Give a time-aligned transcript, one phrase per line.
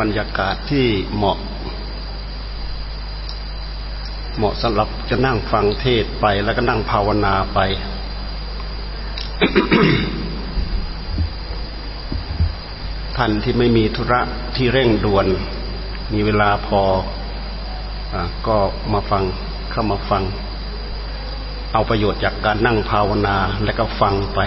[0.00, 0.86] บรรยากาศที่
[1.16, 1.38] เหมาะ
[4.36, 7.60] เหมาะสำหรับจะนั่งฟังเทศไปแล้วก็นั่งภาวนาไป
[13.16, 14.20] ท่านที่ไม่มีธุระ
[14.56, 15.26] ที่เร่งด่วน
[16.12, 16.82] มีเวลาพอ
[18.14, 18.16] อ
[18.46, 18.56] ก็
[18.92, 19.22] มาฟัง
[19.70, 20.22] เข้ามาฟัง
[21.72, 24.40] เอาประโยชน์จากการนั่งภาวนาแล้วก็ฟังไป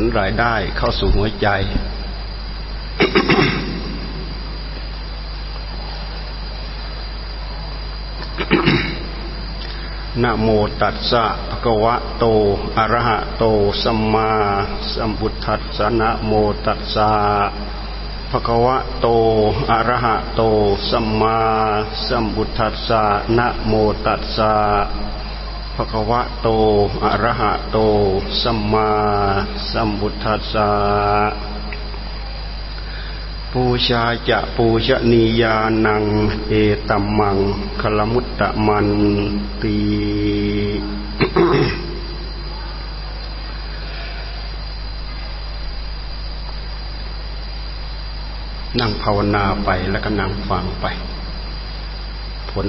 [0.00, 1.48] ลรายได้เข้าสู่หัวใจ
[10.22, 10.48] นะโม
[10.80, 12.24] ตัสสะภะคะวะโต
[12.78, 13.44] อะระหะโต
[13.82, 14.30] สัมมา
[14.92, 16.32] สัมพุทธัสสะนะโม
[16.66, 17.12] ตัสสะ
[18.30, 19.06] ภะคะวะโต
[19.70, 20.42] อะระหะโต
[20.90, 21.38] สัมมา
[22.06, 23.02] สัมพุทธัสสะ
[23.38, 23.72] นะโม
[24.06, 24.54] ตัสสะ
[25.80, 26.48] ภะควะโต
[27.04, 27.78] อะระหะโต
[28.42, 28.90] สัมมา
[29.70, 30.70] สัมพุทธัสสะ
[33.52, 35.56] ปูชาจะปูชนียา
[35.86, 36.04] นัง
[36.48, 36.52] เอ
[36.88, 37.36] ตัมมัง
[37.80, 38.88] คลมุตตะมัน
[39.62, 39.78] ตี
[48.78, 50.86] นั่งภาวนาไปแล้วก็นั่งฟังไป
[52.50, 52.68] ผล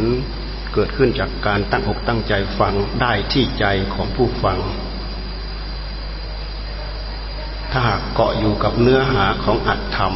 [0.73, 4.59] เกิดขึ้นจากการตั้งอกตั้งใจฟังได้ที่ใจของผู้ฟัง
[7.71, 10.13] ถ้าหากเกาะอยู่กับเนื้อหาของอัตธรรม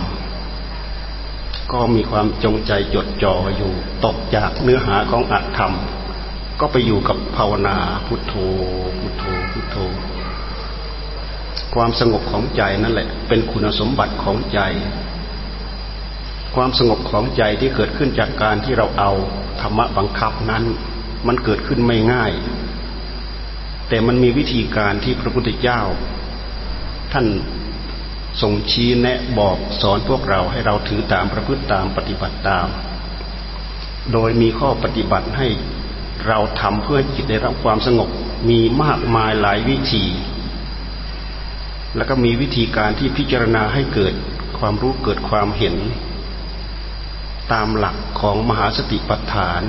[1.71, 3.71] ก็มีความจงใจจดจ่ออยู่
[4.05, 5.73] ตกจากเนื้อหาของอัตธรรม
[6.59, 7.75] ก็ไปอยู่กับภาวนา
[8.07, 8.33] พุทโธ
[8.99, 9.77] พุทโธ พุทโธ
[11.75, 14.59] ความสงบของใจนั่นแหละ เป็นคุณสมบัติของใจ
[16.55, 19.11] ความสงบของใจที่เกิดขึ้นจากการที่เราเอา
[19.63, 20.63] ธรรมะบังคับนั้น
[21.27, 22.31] มันเกิดขึ้นไม่ง่าย
[23.89, 25.81] แต่มันมีวิธีการที่พระพุทธเจ้า
[27.13, 27.25] ท่าน
[28.41, 32.67] ทรงชี้แนะบอกสอนพวกเราให้เราถือตามประพฤติตามปฏิบัติตาม
[34.13, 35.47] โดยมีข้อปฏิบัติให้
[36.27, 38.09] เราทำเพื่อจิตได้รับความสงบ
[38.49, 40.05] มีมากมายหลายวิธี
[41.95, 44.13] แล้วก็มีวิธีการที่พิจารณาให้เกิด
[44.59, 45.75] ความรู้เกิดความเห็น
[47.51, 49.61] ตามหลักของมหาสติปัฏฐาน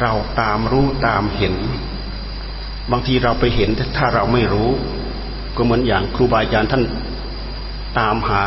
[0.00, 1.54] เราตามรู้ตามเห็น
[2.90, 4.70] บางทีเราไปเห็นถ้าเราไม่รู้
[5.56, 6.82] ก็เหมือนอย่างครูบาอาจารย์ท่าน
[7.98, 8.44] ตามหา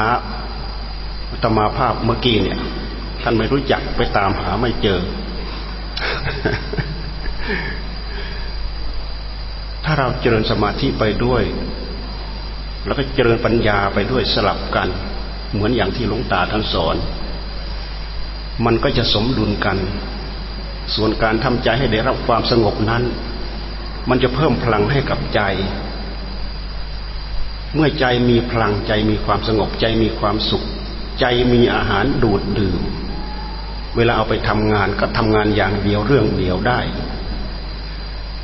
[1.44, 2.60] ตมาภาพเมื่อกี้เนี่ย
[3.24, 5.00] ท่านไม่รู้จักไปตามหาไม่เจอ
[9.84, 11.44] ถ้าเราเจริญสมาธิไปด้วย
[12.86, 14.90] แล้วก็เจริญปัญญาไปด้วยสลับกัน
[15.54, 16.96] เหมือนอย่างที่หลวงตาท่านสอน
[18.66, 19.78] มันก็จะสมดุลกัน
[20.96, 23.04] ส่วนการทำใจให้ได้รับความสงบนั้น
[24.10, 25.42] มันจะเพิ่มพลังให้กับใจ
[27.76, 30.64] เมื่อใจมีพลังใจมีความสงบใจมีความสุข
[31.20, 32.80] ใจมีอาหารดูดดื่ม
[33.98, 36.80] เวลาเอาไปทำงานก็ทำงานอย่างเดียวเรื่องเดียวได้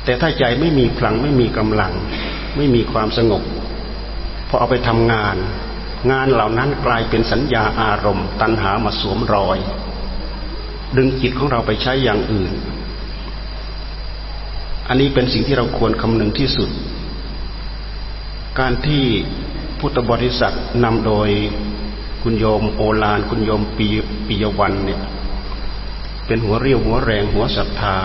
[0.04, 1.92] แต่ถ้าใจไม่มีพลังไม่มีกำลัง
[2.56, 3.42] ไม่มีความสงบ
[4.48, 5.36] พอเอาไปทำงาน
[6.10, 9.58] งานเหล่านั้นกลายเป็นสัญญาอารมณ์ ตัณหามาสวมรอย
[10.96, 12.52] ดึงจิตของเราไปใช้อย่างอื่น
[14.88, 16.70] อันนี้เป็นสิ่งที่เราควรคำนึงที่สุด
[18.58, 19.04] การที่
[19.78, 21.28] พุทธบริษัทนำโดย
[22.22, 23.88] คุณโยมโอลาน คุณโยมปี
[24.26, 25.00] ปยวันเนี่ย
[26.26, 27.96] เป็นหัวเรี่ยวหัวแรงหัวศรัทธา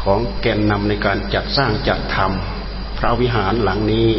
[0.00, 4.10] ของแกนนำในการจัดสร้างจัดทำพระวิหารหลังนี้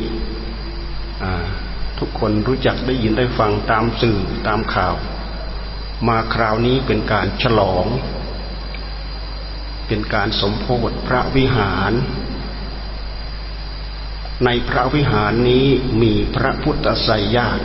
[2.00, 4.96] ทุกคนรู้จักได้ยินได้ฟังตามสื่อตามข่าว
[6.08, 7.85] มาคราวนี้เป็นการฉลอง
[9.88, 11.94] เป็นการสมโพธิพระวิหาร
[14.46, 15.66] ในพระวิหารนี้
[16.02, 17.64] มีพระพุทธไสยญาติ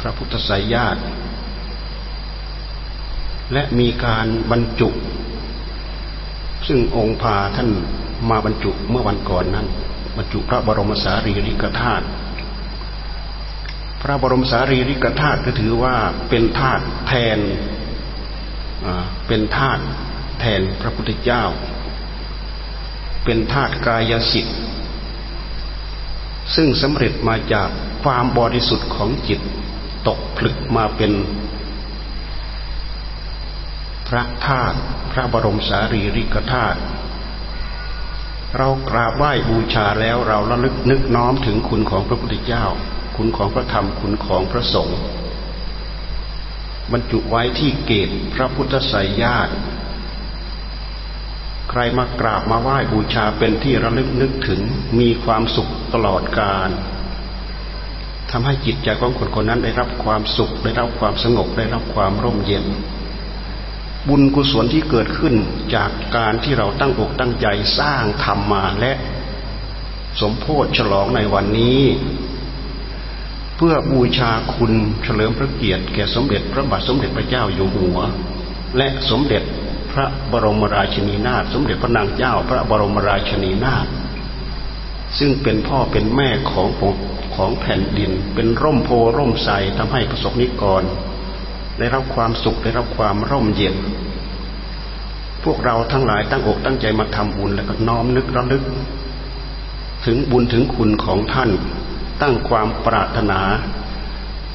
[0.00, 1.00] พระพุทธไสยญาติ
[3.52, 4.88] และมีการบรรจุ
[6.66, 7.68] ซึ่งองค์พาท่าน
[8.30, 9.66] มาบรรจุเมื่อวันก่อนนั้น
[10.16, 12.04] บรรจุพระบรมสารีริกธาตุ
[14.02, 15.96] พระบรมสารีริกธาตุก็ถือว่า
[16.28, 17.38] เป็นธาตุแทน
[19.26, 19.82] เป็นธาตุ
[20.40, 21.44] แทนพระพุทธเจ้า
[23.24, 24.58] เป็นธาตุกายสิทธิ์
[26.54, 27.68] ซึ่งสำเร็จมาจาก
[28.02, 29.40] ความบริสุทธิ์ของจิต
[30.08, 31.12] ตกผลึกมาเป็น
[34.08, 34.78] พระธาตุ
[35.12, 36.78] พระบรมสารีริกธาตุ
[38.56, 42.64] เรากราบไหว้บูชาแล้วเราระลึกนึกน้อมถึงคุณของพระพุทธเจ้า
[43.20, 44.98] คุณของพระธรรมคุณของพระสงฆ์
[46.92, 49.54] บรรจุไว้ที่เกตพระพุทธไสยญาติ
[51.70, 54.60] ใครมากราบมาไหว้บูชาเป็นที่ระลึกนึกถึง
[55.00, 56.70] มีความสุขตลอดกาล
[58.30, 62.64] ทำให้จิตใจของคนคนนั้นได้รับความสุข ได้รับความสงบได้รับความร่มเย็น
[64.08, 65.34] บุญกุศลที่เกิดขึ้น
[65.74, 67.46] จากการที่เราตั้งอกตั้งใจ
[67.78, 68.92] สร้างธรรมมาและ
[70.20, 71.80] สมโพธิฉลองในวันนี้
[73.60, 74.72] เพื่อบูชาคุณ
[75.02, 77.98] เฉลิมพระเกียรติแก่สมเด็จพระบาทสมเด็จพระเจ้าอยู่หัว
[78.76, 79.42] และสมเด็จ
[79.92, 83.86] พระบรมราชินีนาถสมเด็จพระนางเจ้าพระบรมราชินีนาถ
[85.18, 86.68] ซึ่งเป็นพ่อเป็นแม่ของ
[87.34, 90.82] ของแผ่นดิน เป็นร่มโพร่มใสทำให้ประสบนิกร
[91.78, 93.76] ได้รับความสุขได้รับความร่มเย็น
[95.44, 98.64] พวกเราทั้งหลายตั้งอกตั้งใจมาทำบุญแล้วก็น้อมนึกระลึก
[100.06, 101.50] ถึงบุญถึงคุณของท่าน
[102.22, 103.40] ตั้งความปรารถนา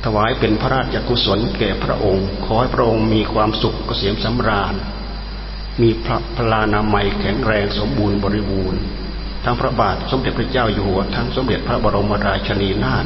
[0.03, 4.73] ถวายเป็นพระราชกุศลแก่พระองค์ ขอให้พระองค์มีความสุขเกษมสำราญ
[5.81, 8.81] มีพระพลานามัยแข็งแรงสมบูรณ์บริบูรณ์
[9.43, 13.05] ทั้งพระบาทสมเด็จพระเจ้าอยู่หัวทั้งสมเด็จพระบรมราชินีนาถ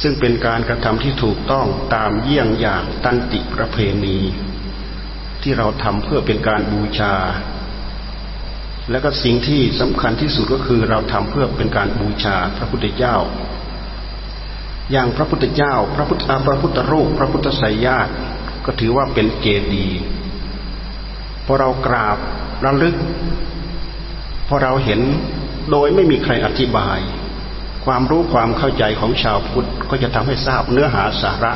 [0.00, 4.18] ซึ่งเป็นการกระทำที่ถูกต้องตามเยี่ยงอย่างตันติประเพณี
[5.42, 7.14] ที่เราทำเพื่อเป็นการบูชา
[8.90, 13.16] และก็สิ่งที่สำคัญที่สุดก็คือเราทำเพื่อเป็นการบูชาพระพุทธเจ้า
[14.92, 18.12] อย่างพระพุทธเจ้า พระพุทธพระพุทธรูปพระพุทธไสยญาติ
[18.64, 20.00] ก็ถือว่าเป็นเจดีย์
[21.46, 22.18] พอเรากราบ
[22.64, 22.96] ระลึก
[24.48, 25.00] พอเราเห็น
[25.70, 26.98] โดยไม่มีใครอธิบาย
[27.84, 31.52] ความรู้ความเข้าใจของชาวพุทธก็จะทำให้ทราบเนื้อหาสาระ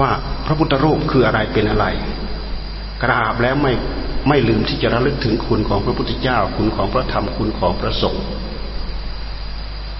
[0.00, 0.10] ว่า
[0.46, 1.86] พระพุทธรูปคืออะไรเป็นอะไร
[3.04, 3.72] กราบแล้วไม่
[4.28, 8.24] ไม่ลืมที่จะระลึกถึงคุณของพระพุทธเจ้า คุณของพระธรรมคุณของพระสงฆ์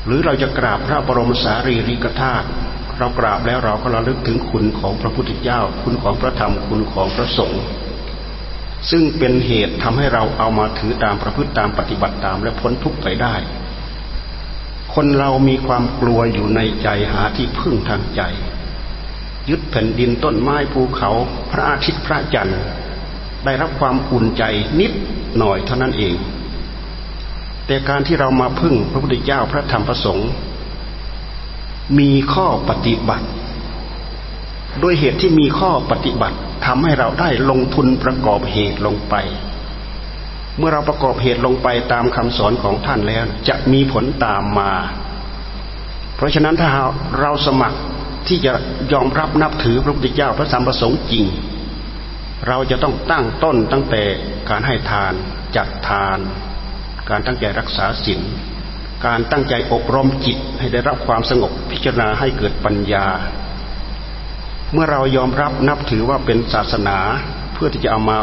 [0.07, 2.47] หรือเราจะกราบพระบรมสารีริกธาตุ
[2.99, 7.63] เรากราบแล้วเราก็ระลึกถึงคุณของพระพุทธเจ้า คุณของพระธรรมคุณของพระสงฆ์
[8.91, 13.35] ซึ่งเป็นเหตุทำให้เราเอามาถือตามประพฤติตามปฏิบัติตามและพ้นทุกข์ไปได้
[14.95, 18.23] คนเรามีความกลัวอยู่ในใจหาที่พึ่งทางใจ
[19.49, 21.11] ยึดแผ่นดินต้นไม้ภูเขา
[21.53, 22.61] พระอาทิตย์พระจันทร์
[23.45, 24.43] ได้รับความอุ่นใจ
[24.81, 24.93] นิด
[25.39, 26.17] หน่อยเท่านั้นเอง
[27.67, 30.31] แต่การที่เรามาพึ่งพระพุทธเจ้าพระธรรมพระสงฆ์
[31.99, 33.27] มีข้อปฏิบัติ
[34.81, 39.15] โดยเหตุที่มีข้อปฏิบัติทำให้เราได้ลงทุนประกอบเหตุลงไป
[40.59, 44.73] เมื่อเราประกอบเหตุลงไปตามคำสอนของท่านแล้ว จะมีผลตามมา
[46.17, 46.69] เพราะฉะนั้นถ้า
[47.21, 47.79] เราสมัคร
[48.29, 48.53] ที่จะ
[48.93, 51.25] ยอมรับนับถือพระพุทธเจ้าพระสัมปสงฆ์จริง
[52.49, 54.03] เราจะต้องตั้งต้นตั้งแต่
[54.51, 55.13] การให้ทาน
[55.57, 56.19] จัดทาน
[57.11, 58.21] การตั้งใจรักษาศีล
[59.07, 63.07] การตั้งใจอบรมจิตให้ได้รับความสงบพิจารณาให้เกิดปัญญา
[64.73, 66.99] เมื่อเรายอมรับนับถือว่าเป็นศาสนา
[67.55, 68.19] เพื่อที่จะเอามา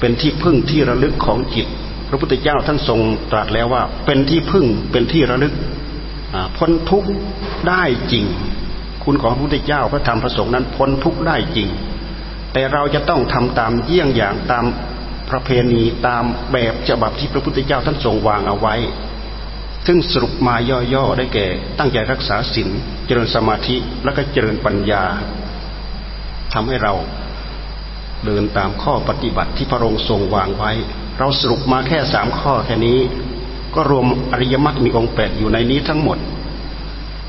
[0.00, 1.66] เป็นที่พึ่งที่ระลึกของจิต
[2.08, 3.00] พระพุทธเจ้าท่านทรง
[3.32, 5.54] ตรัสแล้วว่า เป็นที่พึ่งเป็นที่ระลึก
[6.56, 7.08] พ้นทุกข์
[7.68, 7.82] ได้
[8.12, 8.24] จริง
[9.04, 11.68] คุณของพระพุทธเจ้าพระธรรมพระสงฆ์นั้นพ้นทุกข์ได้จริง
[12.56, 14.64] แต่เราจะต้องทำตามเยี่ยงอย่างตาม
[15.30, 18.74] ประเพณีตามแบบฉบับที่พระพุทธเจ้าท่านทรงวางเอาไว้
[19.86, 20.54] ซึ่งสรุปมา
[20.94, 21.46] ย่อๆได้แก่
[21.78, 22.68] ตั้งใจรักษาศีล
[23.06, 25.04] เจริญสมาธิแล้วก็เจริญปัญญา
[26.52, 26.92] ทำให้เรา
[28.24, 30.72] เดินตามข้อปฏิบัติที่พระองค์ทรงวางไว้
[31.18, 32.98] เราสรุปมาแค่สามข้อแค่นี้
[33.74, 36.18] ก็รวมอริยมรรคมีองค์แปดอยู่ในนี้ทั้งหมด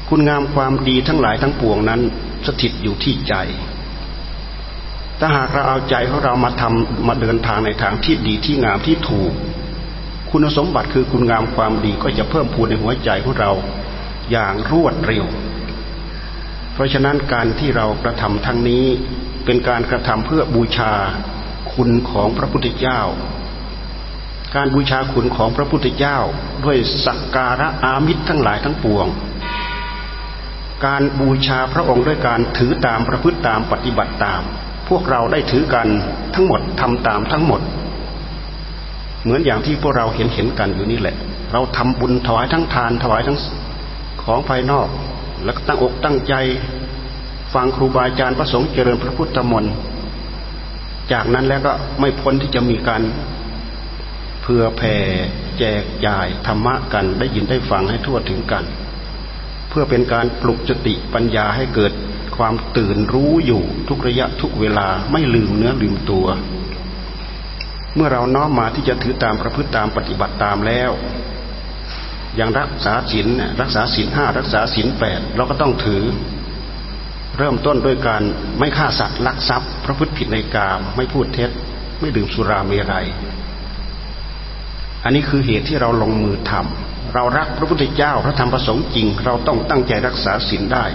[0.10, 2.02] คุณงามความดีทั้งหลายทั้งปวงนั้น
[2.46, 3.36] สถิตอยู่ที่ใจ
[5.20, 9.32] ถ้าหากเราเอาใจของเรามาทำมาเดินทางในทางที่ดีที่งามที่ถูก
[10.32, 13.52] คุณสมบัติคือคุณงามความดีก็จะเพิ่มพูนในหัวใจของเรา
[14.32, 15.26] อย่างรวดเร็ว
[16.74, 18.86] เพราะฉะนั้นการที่เรากระทำทั้งนี้
[19.46, 20.92] เป็นการกระทำเพื่อบูชา
[21.74, 23.02] คุณของพระพุทธเจ้า
[24.56, 26.18] การบูชาคุณของพระพุทธเจ้า
[26.66, 29.08] ด้วยสักการะอามิตรทั้งหลายทั้งปวง
[30.86, 34.42] การบูชาพระองค์ด้วยการถือตามประพฤติตามปฏิบัติตาม
[34.88, 35.88] พวกเราได้ถือกัน
[36.36, 37.62] ทั้งหมดทำตามทั้งหมด
[39.24, 41.16] เหมือนอย่างที่พวกเราเห็นเห็นกันอยู่นี่แหละ
[41.54, 43.38] เราทำบุญถวายทั้งทานถวายทั้ง
[44.24, 44.88] ของภายนอก
[45.44, 46.34] แล้วก็ตั้งอกตั้งใจ
[47.54, 49.74] ฟังครูบาอาจารย์พระสงฆ์เจริญพระพุทธมนต์
[51.12, 53.02] จากนั้นแล้วก็ไม่พ้นที่จะมีการ
[54.42, 54.96] เพื่อแผ่
[55.60, 58.64] แจกจ่ายธรรมะกันได้ยินได้ฟังให้ทั่วถึงกัน
[59.70, 61.92] เพื่อเป็นการปลุกสติปัญญาให้เกิด
[62.38, 66.28] ความตื่นรู้อยู่ทุกระยะทุกเวลาไม่ลืมเนื้อลืมตัว
[67.96, 70.92] เมื่อเราน้อมมาที่จะถือตามประพฤติตามปฏิบัติตามแล้ว
[72.36, 73.28] อย่างรักษาศีล
[73.62, 76.04] รักษาศีลห้ารักษาศีลแปดเราก็ต้องถือ
[77.38, 78.22] เริ่มต้นด้วยการ
[78.60, 81.50] ไม่ฆ่าสัตว์ลักทรัพย์พระพฤติผิดในกามไม่พูดเท็จ
[82.00, 83.08] ไม่ดื่มสุราเมรัย
[85.04, 90.86] อันนี้คือเหตุที่เราลงมือทำเรารักพระพุทธเจ้าพระธรรมประสงค์จริง เราต้องตั้งใจรักษาศีลได้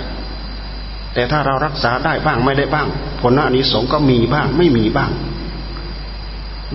[1.15, 2.89] แต่ถ้าเรารักษาได้บ้างไม่ได้บ้าง
[3.23, 5.11] ผลอานิสงส์ก็มีบ้างไม่มีบ้าง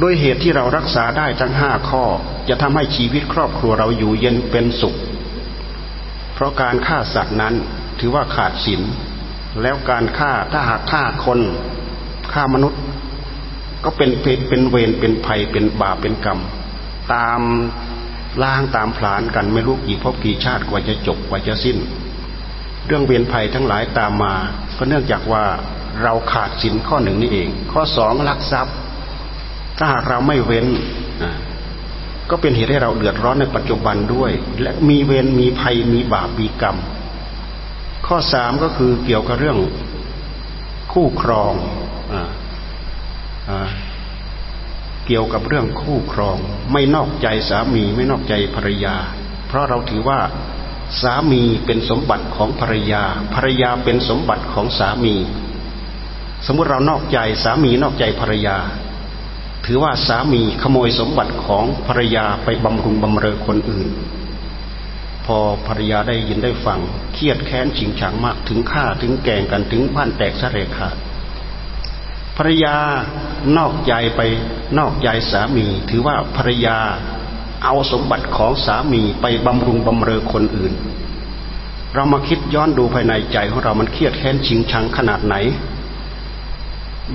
[0.01, 2.03] ด้วยเหตุที่เรารักษาได้ทั้งห้าข้อ
[2.49, 4.95] จะทำให้ชีวิตครอบครัวเราอยู่เย็นเป็นสุข
[6.33, 7.55] เพราะการฆ่าสัตว์นั้น
[7.99, 8.81] ถือว่าขาดศีล
[9.61, 11.39] แล้วการฆ่าถ้าหากฆ่าคน
[12.33, 12.81] ฆ่ามนุษย์
[13.83, 14.09] ก็เป็น
[14.49, 16.39] เป็นเวรเป็นภัยเป็นบาปเป็นกรรม
[17.13, 17.41] ตาม
[18.43, 21.77] ล้างตามผลานกันไม่รู้กี่พบกี่ชาติกว่าจะจบกว่าจะสิ้น
[22.87, 24.33] เรื่องเวรภัยทั้งหลายตามมา
[24.77, 25.43] ก็เนื่องจากว่า
[26.03, 28.75] เราขาดศีลข้อหนึ่งนี่เอง ข้อสองลักทรัพย์
[29.77, 30.67] ถ้าหากเราไม่เว้น
[32.29, 36.77] ก็เป็นเหตุให้เราเดือดร้อนในปัจจุบันด้วย และมีเวรมีภัยมีบาปมีกรรม
[38.07, 39.57] ข้อสามก็คือเกี่ยวกับเรื่อง
[40.93, 41.53] คู่ครอง
[43.51, 43.51] อ
[45.07, 46.37] เกี่ยวกับเรื่องคู่ครอง
[46.71, 48.95] ไม่นอกใจสามีไม่นอกใจภรรยา
[49.47, 50.19] เพราะเราถือว่า
[51.01, 53.03] สามีเป็นสมบัติของภรรยา
[53.33, 55.15] ภรรยาเป็นสมบัติของสามี
[56.45, 58.57] สมมติเรานอกใจสามีนอกใจภรรยา
[59.65, 63.89] ถือว่าสามีขโมยสมบัติของภรรยาไปบำรุงบำเรอคนอื่น
[65.25, 66.79] พอภรรยาได้ยินได้ฟัง
[67.13, 70.95] เครียดแค้นชิงชังมากถึงฆ่าถึงแกงกันถึงพันแตกสะเรขาด
[72.37, 72.75] ภรรยา
[73.57, 74.21] นอกใจไป
[74.77, 76.77] นอกใจสามี ถือว่าภรรยา
[77.63, 80.73] เอาสมบัติของสามีไปบำรุงบำเรอคนอื่น
[81.93, 85.35] เรามาคิดย้อนดูภายในใจของเรามันเครียดแค้นชิงชังขนาดไหน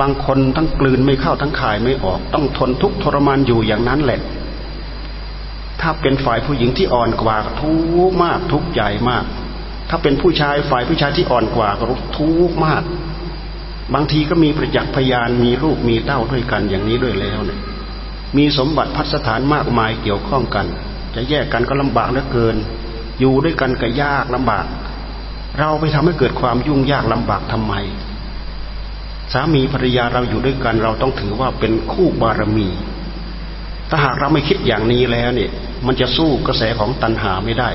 [0.01, 4.21] บางคนทั้งกลืนไม่เข้าทั้งคายไม่ออก ต้องทนทุกข์ทรมานอยู่อย่างนั้นแหละ
[5.81, 7.73] ถ้าเป็นฝ่ายผู้หญิงที่อ่อนกว่าทุ
[8.09, 9.25] กมากทุกใหญ่มาก
[9.89, 11.85] ถ้าเป็นผู้ชายฝ่ายผู้ชายที่อ่อนกว่าก็
[12.17, 12.83] ทุกมาก
[13.95, 17.61] บางทีก็มีประจักษ์พยานมีลูกมีเต้าด้วยกันอย่างนี้ด้วยแล้วเนี่ย
[18.37, 20.67] มีสมบัติพัสถานมากมายเกี่ยวข้องกัน
[21.15, 22.57] จะแยกกันก็ลำบากเหลือเกิน
[23.21, 24.67] อยู่ด้วยกันก็ยากลำบาก
[25.59, 27.75] เราไปทำให้เกิดความยุ่งยากลำบากทำไม
[29.33, 32.69] สามีภรรยาเราอยู่ด้วยกัน เราต้องถือว่าเป็นคู่บารมี
[33.91, 35.51] ถ้าหากเราไม่คิดอย่างนี้แล้วเนี่ย
[35.87, 37.71] มันจะสู้กระแสของตัณหาไม่ได้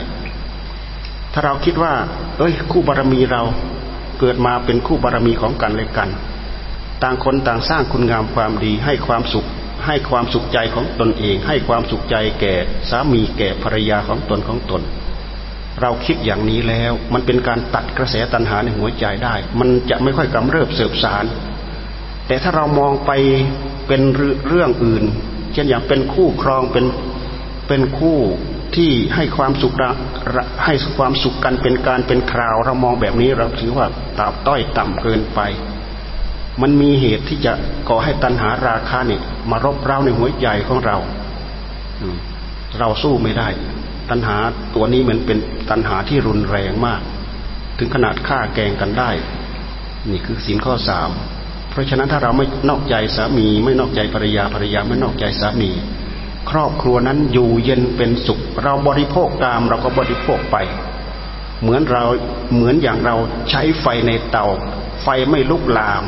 [1.34, 1.94] ถ้าเราคิดว่า
[2.38, 3.42] เอ้ย คู่บารมีเรา
[4.20, 6.10] เกิดมาเป็นคู่บารมีของกันและกัน
[7.04, 9.48] ต่างคนต่างสร้างคุณงามความดีให้ความสุข
[9.86, 12.54] ให้ความสุขใจของตนเอง ให้ความสุขใจแก่
[12.90, 14.82] สามีแก่ภรรยาของตนของตน
[15.82, 21.26] เราคิดอย่างนี้แล้วมันเป็นการตัดกระแสตัณหาในหัวใจได้ มันจะไม่ค่อยกำเริบเสบสาร
[22.28, 23.12] แต่ถ้าเรามองไป
[23.88, 24.02] เป็น
[24.48, 25.04] เรื่องอื่น
[25.54, 26.86] เช่นอย่างเป็นคู่ครองเป็น
[27.68, 28.18] เป็นคู่
[28.76, 29.74] ที่ให้ความสุข
[30.66, 33.88] ให้ความสุขกันเป็นการเป็นคราว เรามองแบบนี้เราถือว่า
[34.20, 35.40] ตาบต้อยต่ำเกินไป
[36.62, 37.54] มันมีเหตุที่จะ
[37.90, 39.22] ก่อให้ตัณหาราคาเนี่ย
[39.52, 40.98] มารบเร้าในหัวใจของเรา
[42.80, 43.50] เราสู้ไม่ได้
[44.10, 44.38] ตัณหา
[44.76, 45.38] ตัวนี้เหมือนเป็น
[45.70, 47.02] ตัณหาที่รุนแรงมาก
[47.78, 49.12] ถึงขนาดฆ่าแกงกันได้
[50.10, 51.10] นี่คือสินข้อสาม
[51.72, 55.72] เพราะฉะนั้นถ้าเราไม่นอกใจสามี ไม่นอกใจภรรยาภรรยาไม่นอกใจสามี
[56.50, 60.58] ครอบครัวนั้นอยู่เย็นเป็นสุข เราบริโภคตามเราก็บริโภคไป
[61.62, 62.04] เหมือนเรา
[62.54, 63.16] เหมือนอย่างเรา
[63.50, 64.48] ใช้ไฟในเตา
[65.04, 66.04] ไฟไม่ลุกลาม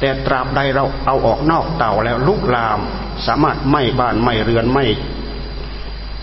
[0.00, 2.80] แต่ตราบใดเราเอาออกนอกเตาแล้วลุกลาม
[3.26, 4.84] สามารถไหม้บ้านไหม้เรือนไหม้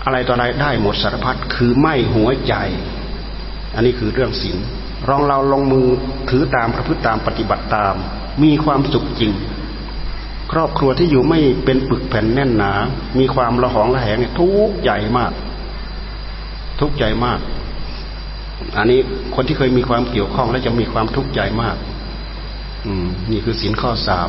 [0.04, 2.54] อะไรต่ออะไรได้หมดสารพัดคือไหม้หัวใจ
[3.74, 4.56] อันนี้คือเรื่องศีล
[5.08, 5.86] ลองเราลงมือ
[6.30, 7.94] ถือตามประพฤติตามปฏิบัติตาม
[8.42, 9.32] มีความสุขจริง
[10.52, 12.72] ครอบครัวที่อยู่ไม่เป็นปึกแผ่นแน่นหนา
[13.18, 15.32] มีความระหองระแหงทุกข์ใหญ่มาก
[16.80, 17.40] ทุกข์ใหญ่มาก
[18.76, 19.00] อันนี้
[19.34, 21.76] คนที่เคยมีความเกี่ยวข้องและจะมีความทุกข์ใจมาก
[23.30, 24.28] นี่คือสินข้อสาม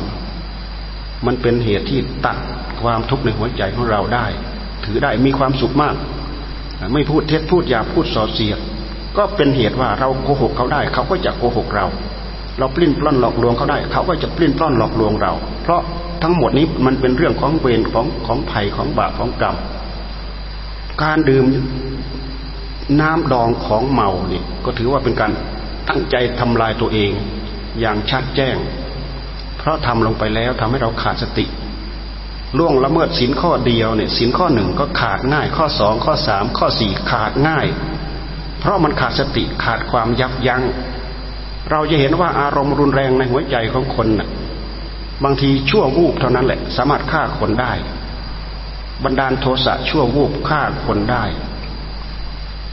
[1.26, 2.38] มันเป็นเหตุที่ตัด
[2.82, 4.26] ความทุกข์ในหัวใจของเราได้
[4.84, 5.94] ถือได้มีความสุขมาก
[6.92, 8.58] ไม่พูดเท็จพูดหยาพูดส่อเสียด
[9.16, 11.86] ก็เป็นเหตุว่าเราโกหกเขาได้ เขาก็จะโกหกเรา
[12.58, 15.32] เราปลิ้นปล้อนหลอกลวงเขาได้ เขาก็จะปลิ้นปล้อนหลอกลวงเรา
[15.62, 15.80] เพราะ
[16.22, 19.56] ทั้งหมดนี้มันเป็นเรื่องของเวรของของภัยของบาปของกรรม
[21.02, 21.44] การดื่ม
[23.00, 25.32] น้ำดองของเมาเนี่ยก็ถือว่าเป็นการ
[25.88, 27.10] ตั้งใจทำลายตัวเอง
[27.80, 28.56] อย่างชัดแจ้ง
[29.58, 31.46] เพราะทำลงไปแล้วทำให้เราขาดสติ
[32.58, 37.66] ล่วงละเมิดสินข้อเดียวเนี่ยสินข้อหนึ่งก็ขาดง่าย ข้อสองข้อสามข้อสี่ขาดง่าย
[38.60, 40.62] เพราะมันขาดสติขาดความยับยัง้ง
[41.70, 44.28] เราจะเห็นว่าอารมณ์รุนแรงในหัวใจของคนน่ะ
[45.24, 47.72] บางทีชั่ววูบเท่านั้นแหละ สามารถฆ่าคนได้
[49.04, 51.24] บรรดาลโทสะชั่ววูบฆ่าคนได้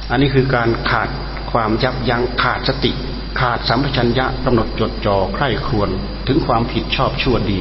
[0.09, 1.09] อันนี้คือการขาด
[1.51, 2.91] ความยับยั้งขาดสติ
[3.39, 5.89] ขาดสัมปชัญญะกำหนดจดจ่อใคร่ครวญ
[6.27, 7.59] ถึงความผิดชอบชั่วดี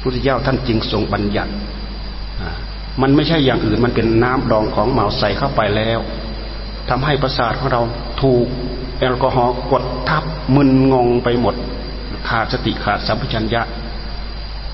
[0.00, 1.52] พุทธเจ้าท่านจึงทรงบัญญัติ
[3.02, 5.98] มันไม่ใช่อย่างอื่นมันเป็นน้ำดองของเมาใส่เข้าไปแล้ว
[6.88, 7.82] ทำให้ประสาทของเรา
[8.22, 8.46] ถูก
[9.00, 10.24] แอลกอฮอล์กดทับ
[10.54, 11.54] มึนงงไปหมด
[12.28, 13.62] ขาดสติขาดสัมผััญญะ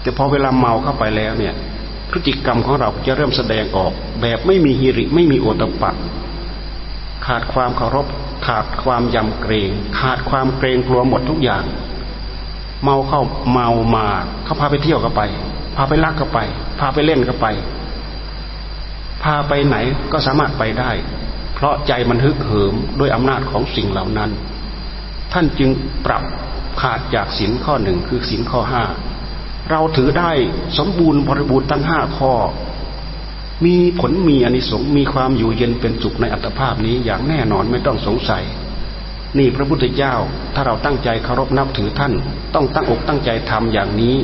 [0.00, 1.54] แต่พอเวลาเมาเข้าไปแล้วเนี่ย
[2.10, 5.90] พฤติกรรมของเราจะเริ่มแสดงออก แบบไม่มีฮิริไม่มีโอตปะ
[7.26, 8.06] ขาดความเคารพ
[8.46, 11.64] ขาดความยำเกรง ขาดความเกรงกลัวหมดทุกอย่าง
[12.84, 14.06] เมาเข้าเมามา
[14.44, 15.22] เขาพาไปเที่ยวก็ไป
[15.76, 16.38] พาไปลักก็ไป
[16.78, 17.46] พาไปเล่นก็ไป
[19.22, 19.76] พาไปไหน
[20.12, 20.90] ก็สามารถไปได้
[21.54, 24.30] เพราะใจมันฮึกเหิมด้วยอำนาจของสิ่งเหล่านั้น
[25.32, 25.70] ท่านจึง
[26.06, 26.22] ปรับ
[26.80, 28.84] ขาดจากสินข้อหนึ่งคือสินข้อห้า
[29.70, 30.30] เราถือได้
[30.78, 32.32] สมบูรณ์บริบูรณ์ทั้งห้าข้อ
[33.64, 38.44] มีผลมีอนิสงส์มีความอยู่เย็นเป็นสุขในอัตภาพนี้อย่างแน่นอนไม่ต้องสงสัย
[39.38, 40.14] นี่พระพุทธเจ้า
[40.54, 42.12] ถ้าเราตั้งใจเคารพนับถือท่าน
[42.54, 44.16] ต้องตั้งอกตั้งใจทำอย่างนี้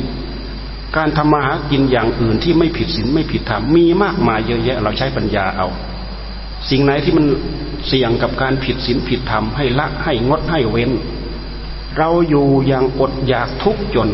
[0.96, 5.68] การทำมาหากินอย่างอื่นที่ไม่ผิดศีลไม่ผิดธรรมมีมากมายเยอะแยะเราใช้ปัญญาเอา
[6.70, 7.26] สิ่งไหนที่มัน
[7.88, 10.90] เสี่ยงกับการผิดศีลผิดธรรมให้ละให้งดให้เว้น
[11.98, 14.08] เราอยู่อย่างอดอยากทุกข์จน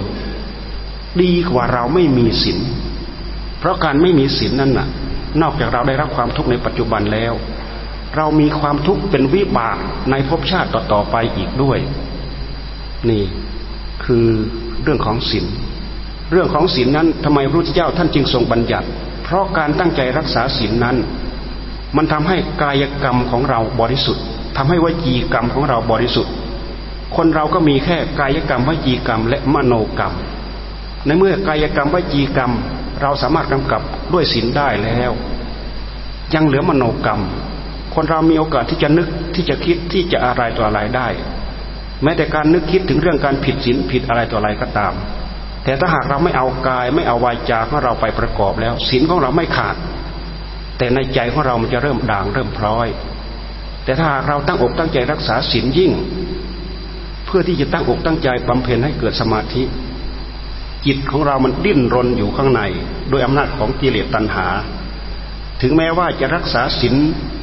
[1.23, 2.59] ดีกว่าเราไม่มีศีล
[3.59, 4.89] เพราะการไม่มีศีลนั่นน่ะ
[5.41, 7.33] นอกจากเราได้รับความทุกข์ในปัจจุบันแล้ว
[8.17, 9.77] เรามีความทุกข์เป็นวิบาก
[10.11, 11.79] ในภพชาติต่อๆไปอีกด้วย
[13.11, 13.23] นี่
[14.05, 14.27] คือ
[14.83, 15.47] เรื่องของศีล
[16.33, 18.87] เรื่องของศีลนั้นทำไมพระพุทธเจ้าท่านจึงทรงบัญญัติ
[19.25, 20.97] เพราะการตั้งใจรักษาศีลนั้น
[21.97, 24.25] มันทำให้กายกรรมของเราบริสุทธิ์
[24.57, 26.33] ทำให้วจีกรรมของเราบริสุทธิ์
[27.17, 30.15] คนเราก็มีแค่กายกรรมวจีกรรมและมโนกรรม
[31.07, 32.53] ในเมื่อกายกรรมวจีกรรม
[33.03, 35.13] เราสามารถกำกับด้วยศีลได้แล้ว
[36.35, 37.21] ยังเหลือมโนกรรม
[37.95, 41.09] คนเรามีโอกาสที่จะนึกที่จะคิดที่จะอะไรตัวอะไรได้
[42.03, 44.93] แม้แต่การนึกคิดถึงเรื่องการผิดศีลผิดอะไรตัวอะไรก็ตาม
[45.65, 49.77] แต่ถ้าหากเราไม่เอากายไม่เอาวาจาของเราไปประกอบแล้วศีลของเราไม่ขาด
[50.79, 52.89] แต่ในใจของเรามันจะเริ่มด่างเริ่มพร้อย
[53.85, 55.93] แต่ถ้าหากเราตั้งอกตั้งใจรักษาศีลยิ่ง
[57.27, 59.63] เพื่อที่จะตั้งอกตั้งใจบำเพ็ญให้เกิดสมาธิ
[60.87, 62.63] จิตของเรามันดิ้นรนอยู่ข้างใน
[63.11, 64.47] โดยอำนาจของกิเลสตัณหา
[65.63, 66.95] ถึงแม้ว่าจะรักษาศีล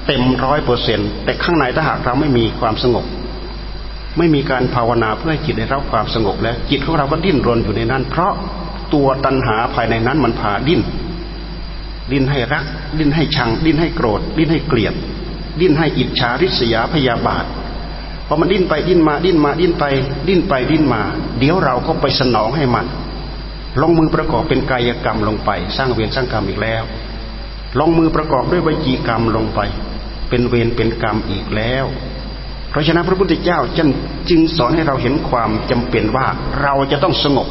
[0.07, 3.05] เต็มร้อยเปอร์เซ็นแต่ข้างในถ้าหากเราไม่มีความสงบ
[4.17, 8.33] ไม่มีการภาวนาเพื่อให้จิตได้รับความสงบ แล้วจิตของเราก็ดิ้นรนอยู่ในนั้น เพราะ
[8.93, 10.81] ตัวตัณหาภายในนั้นมันพาดิ้น
[12.11, 12.65] ดิ้นให้รัก
[12.97, 14.93] ดิ้นให้ชัง ดิ้นให้โกรธ ดิ้นให้เกลียด
[15.61, 17.45] ดิ้นให้อิจฉาริษยาพยาบาท
[18.27, 19.85] พอมันดิ้นไปดิ้นมาดิ้นมาดิ้นไป
[20.27, 21.01] ดิ้นไปดิ้นมา
[21.39, 22.85] เดี๋ยวเราก็ไปสนองให้มัน
[23.81, 26.83] ลงมือประกอบเป็นกายกรรมลงไป สร้างเวรสร้างกรรมอีกแล้ว
[27.79, 29.59] ลงมือประกอบด้วยวิจีกรรมลงไป
[30.29, 31.85] เป็นเวรเป็นกรรมอีกแล้ว
[32.69, 33.59] เพราะฉะนั้นพระพุทธเจ้า
[34.29, 36.27] จึงสอนให้เราเห็นความจำเป็นว่า
[36.61, 37.47] เราจะต้องสงบ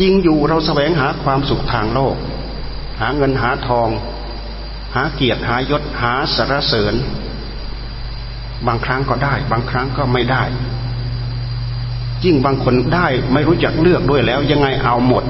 [0.00, 2.16] จริงอยู่เราแสวงหาความสุขทางโลก
[3.00, 3.88] หาเงินหาทอง
[4.94, 6.94] หาเกียรติหายศหาสรรเสริญ
[8.66, 10.42] บางครั้งก็ได้ บางครั้งก็ไม่ได้
[12.24, 15.24] ยิ่งบางคนได้ไม่รู้จักเลือกด้วยแล้ว ยังไงเอาหมด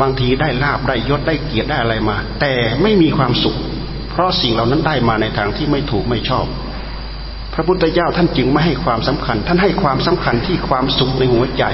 [0.00, 2.52] บางทีได้ลาบได้ยศได้เกียรติได้อะไรมา แต่
[2.82, 3.56] ไม่มีความสุข
[4.10, 6.46] เพราะสิ่งเหล่านั้นได้มาในทางที่ไม่ถูกไม่ชอบ
[7.54, 11.64] พระพุทธเจ้าท่านจึงไม่ให้ความสำคัญ ท่านให้ความสำคัญที่ความสุขในหัวใจ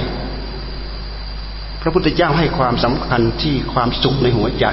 [1.82, 4.66] พระพุทธเจ้าให้ความสำคัญที่ความสุขในหัวใจ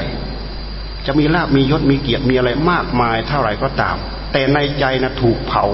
[1.06, 3.96] จะมีลาบมียศมีเกียรติมีอะไรมากมายเท่าไหร่ก็ตาม
[4.32, 5.66] แต่ในใจนะถูกเผา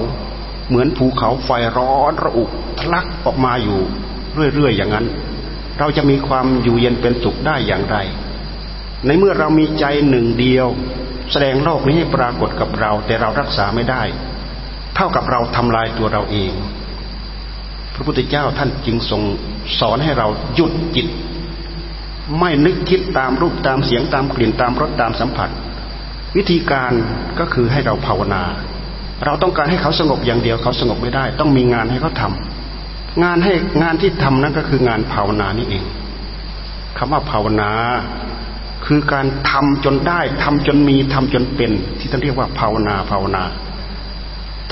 [0.68, 2.44] เหมือนภูเขาไฟร้อนระอุ
[2.78, 3.80] ทะลักออกมาอยู่
[4.54, 5.06] เรื่อยๆอย่างนั้น
[5.78, 7.96] เราจะมีความอยู่เย็นเป็นสุขได้อย่างไร
[9.06, 10.66] ในเมื่อเรามีใจหนึ่งเดียว
[11.32, 14.02] แสดงโลกนี้ให้ปรากฏกับเรา แต่เรารักษาไม่ได้
[14.96, 16.52] เท่ากับเราทำลายตัวเราเอง
[17.94, 19.22] พระพุทธเจ้าท่านจึงทรง
[19.78, 21.06] สอนให้เราหยุดจิต
[22.38, 25.50] ไม่นึกคิดตามรูปตามเสียงตามกลิ่นตามรสตามสัมผัส
[26.36, 26.92] วิธีการ
[27.38, 28.42] ก็คือให้เราภาวนา
[29.24, 32.32] เราต้องการให้เขาสงบอย่างเดียวเขาสงบไม่ได้ ต้องมีงานให้เขาทา
[33.24, 33.52] งานให้
[33.82, 35.84] งานที่ทำนั้นก็คืองานภาวนานี่เอง
[36.98, 37.70] คำว่าภาวนา
[38.86, 43.42] คือการทำจนได้ทำจนมีทำจนเป็น ที่ท่านเรียกว่าภาวนาภาวนา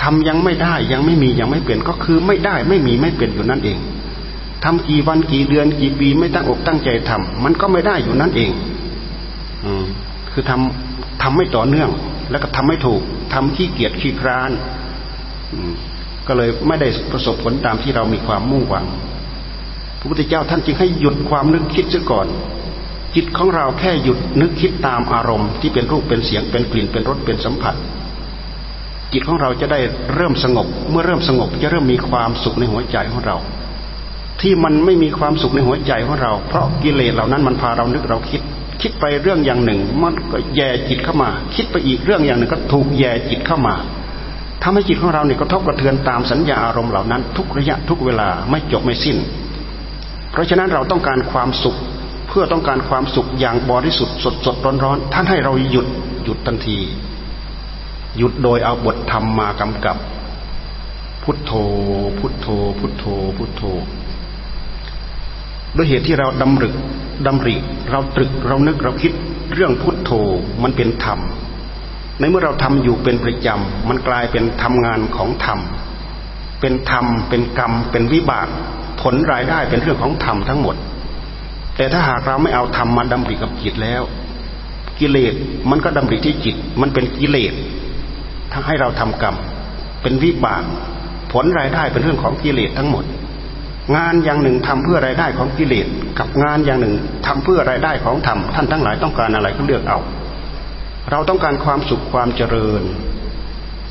[0.03, 3.79] ทำยังไม่ได้ยังไม่มียังไม่เป็นก็คือไม่ได้ไม่มีไม่เป็นอยู่นั่นเอง
[4.65, 8.51] ทำกี่วันกี่เดือนกี่ปีไม่ตั้งอกตั้งใจทำมันก็ไม่ได้อยู่นั่นเอง
[9.65, 9.85] อืม
[10.33, 11.91] คือทำทำไม่ต่อเนื่อง
[12.31, 13.01] แล้วก็ทำไม่ถูก
[13.35, 14.51] ทำขี้เกียจขี้คร้าน
[16.27, 18.87] ก็เลยไม่ได้ประสบผลตามที่เรามีความมุ่งหวัง
[19.99, 22.27] พระพุทธเจ้าท่านจึงให้หยุดความนึกคิดซะก่อน
[23.15, 27.75] จิตของเราแค่หยุดนึกคิดตามอารมณ์ ที่เป็นรูปเป็นเสียงเป็นกลิ่นเป็นรสเป็นสัมผัส
[29.13, 29.81] จิตของเราจะได้
[30.15, 33.37] เริ่มสงบ เมื่อเริ่มสงบจะเริ่มมีความสุขในหัวใจของเรา
[34.41, 38.43] ที่มันไม่มีความสุขในหัวใจของเรา เพราะกิเลสเหล่านั้นมันพาเรานึกเราคิด
[38.83, 43.75] คิดไปเรื่องอย่างหนึ่ง มันก็แย่จิตเข้ามา คิดไปอีกเรื่องอย่างหนึ่งก็ถูกแย่จิตเข้ามา
[44.63, 49.17] ทำให้จิตของเราเนี่ยกระทบกระเทือนตามสัญญาอารมณ์เหล่านั้น ทุกระยะทุกเวลาไม่จบไม่สิ้น
[50.33, 51.77] เพราะฉะนั้นเราต้องการความสุข
[52.29, 55.87] เพื่อต้องการความสุขอย่างบริสุทธิ์สดสดร้อนร้อนท่านให้เราหยุด
[56.25, 56.79] หยุดทันที
[58.19, 59.97] หยุดโดยเอาบทธรรมมากำกับ
[61.23, 61.53] พุทโธ
[62.19, 62.47] พุทโธ
[62.79, 63.05] พุทโธ
[63.37, 63.63] พุทโธ
[65.77, 66.75] ด้วยเหตุที่เราดำรึก
[67.27, 67.57] ดำริ
[67.91, 69.13] เราตรึกเรานึกเราคิด
[69.55, 70.11] เรื่องพุทโธ
[70.63, 71.19] มันเป็นธรรม
[72.19, 75.59] ในเมื่อเราทำอยู่เป็นประจำมันกลายเป็นทำงานของธรรม
[76.61, 78.49] เป็นธรรม เป็นกรรม เป็นวิบาก
[79.03, 80.77] ผลรายได้เป็นเรื่องของธรรมทั้งหมด
[81.77, 84.03] แต่ถ้าหากเราไม่เอาธรรมมาดำริกับจิตแล้ว
[84.99, 85.35] กิเลส
[85.71, 87.55] มันก็ดำริที่จิต มันเป็นกิเลส
[88.53, 89.37] ทั้งให้เราทำกรรม
[90.03, 90.65] เป็นวิบาก
[91.33, 93.05] ผลรายได้เป็นเรื่องของกิเลสทั้งหมด
[93.97, 95.87] งานอย่างหนึ่งทำเพื่อรายได้ของกิเลส
[96.19, 96.95] กับงานอย่างหนึ่ง
[97.27, 99.99] ทำเพื่อรายได้ของธรรมท่านทั้งหลายต้องการอะไรก็เลือกเอา
[101.11, 102.83] เราต้องการความสุขความเจริญ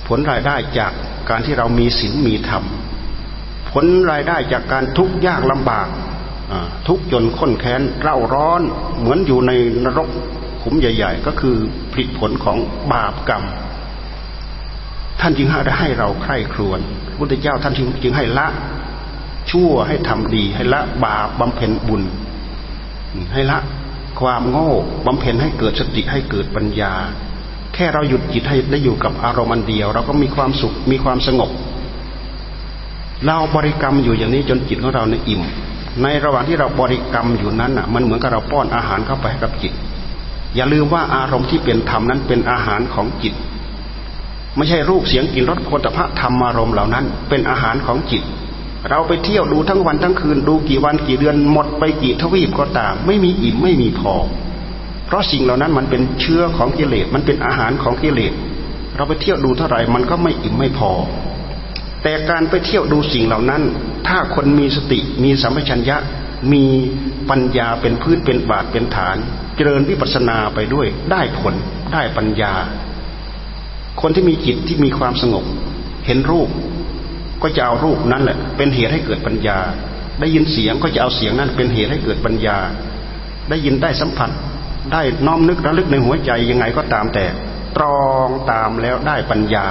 [0.08, 0.92] ผลรายได้จาก
[1.30, 2.64] การที่เรามีศีลมีธรรม
[3.72, 5.88] ผลรายได้จากการทุกข์ยากลำบาก
[6.88, 8.62] ทุกจนข้นแค้นเร่าร้อน
[9.00, 9.52] เหมือนอยู่ใน
[9.86, 10.10] นรก
[10.64, 11.56] ขุมใหญ่ ๆ ก็คือ
[11.94, 12.58] ผลผลของ
[12.92, 13.44] บาปกรรม
[15.22, 16.80] ท่านจึงให้เราใคร่ครวญ
[17.18, 18.48] พุทธเจ้าท่านจึงให้ละ
[19.52, 22.02] ชั่วให้ทำดี ให้ละบาปบำเพ็ญบุญ
[23.34, 23.58] ให้ละ
[24.20, 24.72] ความโง่
[25.06, 26.94] บำเพ็ญให้เกิดสติให้เกิดปัญญา
[27.74, 31.50] แค่เราหยุดจิตให้ได้อยู่กับอารมณ์เดียว เราก็มีความสุขมีความสงบ
[33.26, 35.42] เราบริกรรมอยู่อย่างนี้จนจิตของเราเนี่ยอิ่ม
[36.02, 39.74] ในระหว่างที่เราบริกรรมอยู่นั้นอะ มันเหมือนกับเราป้อนอาหารเข้าไปให้กับจิต
[40.56, 43.34] อย่าลืมว่าอารมณ์ที่เป็นธรรมนั้นเป็นอาหารของจิต
[44.56, 48.24] ไม่ใช่รูปเสียงกลิ่นรสโผฏฐะธรรมอารมณ์เหล่านั้น เป็นอาหารของจิต
[48.90, 54.14] เราไปเที่ยวดูทั้งวันทั้งคืน ดูกี่วันกี่เดือนหมดไปกี่ทวีปก็ตาม ไม่มีอิ่มไม่มีพอ
[55.06, 58.34] เพราะสิ่งเหล่านั้นมันเป็นเชื้อของกิเลสมันเป็นอาหารของกิเลส
[58.96, 60.92] เราไปเที่ยวดูเท่าไหร่มันก็ไม่อิ่มไม่พอ
[62.04, 63.62] แต่การไปเที่ยวดูสิ่งเหล่านั้น
[64.08, 65.98] ถ้าคนมีสติมีสัมปชัญญะ
[66.54, 66.66] มี
[67.30, 69.18] ปัญญาเป็นพื้นเป็นบาทเป็นฐาน
[69.56, 71.54] เจริญวิปัสสนาไปด้วย ได้ผล
[71.94, 72.54] ได้ปัญญา
[74.02, 75.46] คนที่มีจิตที่มีความสงบ
[76.06, 76.50] เห็นรูป
[77.44, 79.60] ก็จะเอารูปนั้นแหละเป็นเหตุให้เกิดปัญญา
[80.20, 82.58] ได้ยินเสียงก็จะเอาเสียงนั้นเป็นเหตุให้เกิดปัญญา
[83.50, 84.30] ได้ยินได้สัมผัส
[84.92, 87.26] ได้น้อมนึกระลึกในหัวใจยังไงก็ตามแต่
[87.78, 89.68] ตรองตามแล้วได้ปัญญา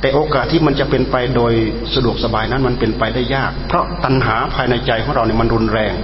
[0.00, 1.52] แต่โอกาสที่มันจะเป็นไปโดย
[1.94, 5.94] สะดวกสบายนั้นมันเป็นไปได้ยาก เพราะตัณหาภายในใจของเราเนี่ยมันรุนแรง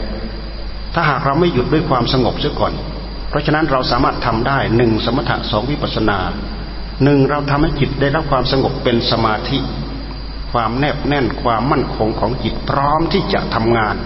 [0.95, 2.73] ถ้าหากเราไม่หยุดด้วยความสงบเสียก่อน
[3.31, 6.19] เพราะฉะนั้นเราสามารถทำได้หนึ่งสมถะสองวิปัสนา
[7.05, 9.59] หนึ่งเราทำให้จิตได้รับความสงบเป็นสมาธิ
[10.55, 13.97] ความแนบแน่นความมั่นคงของจิตพร้อมที่จะทำงาน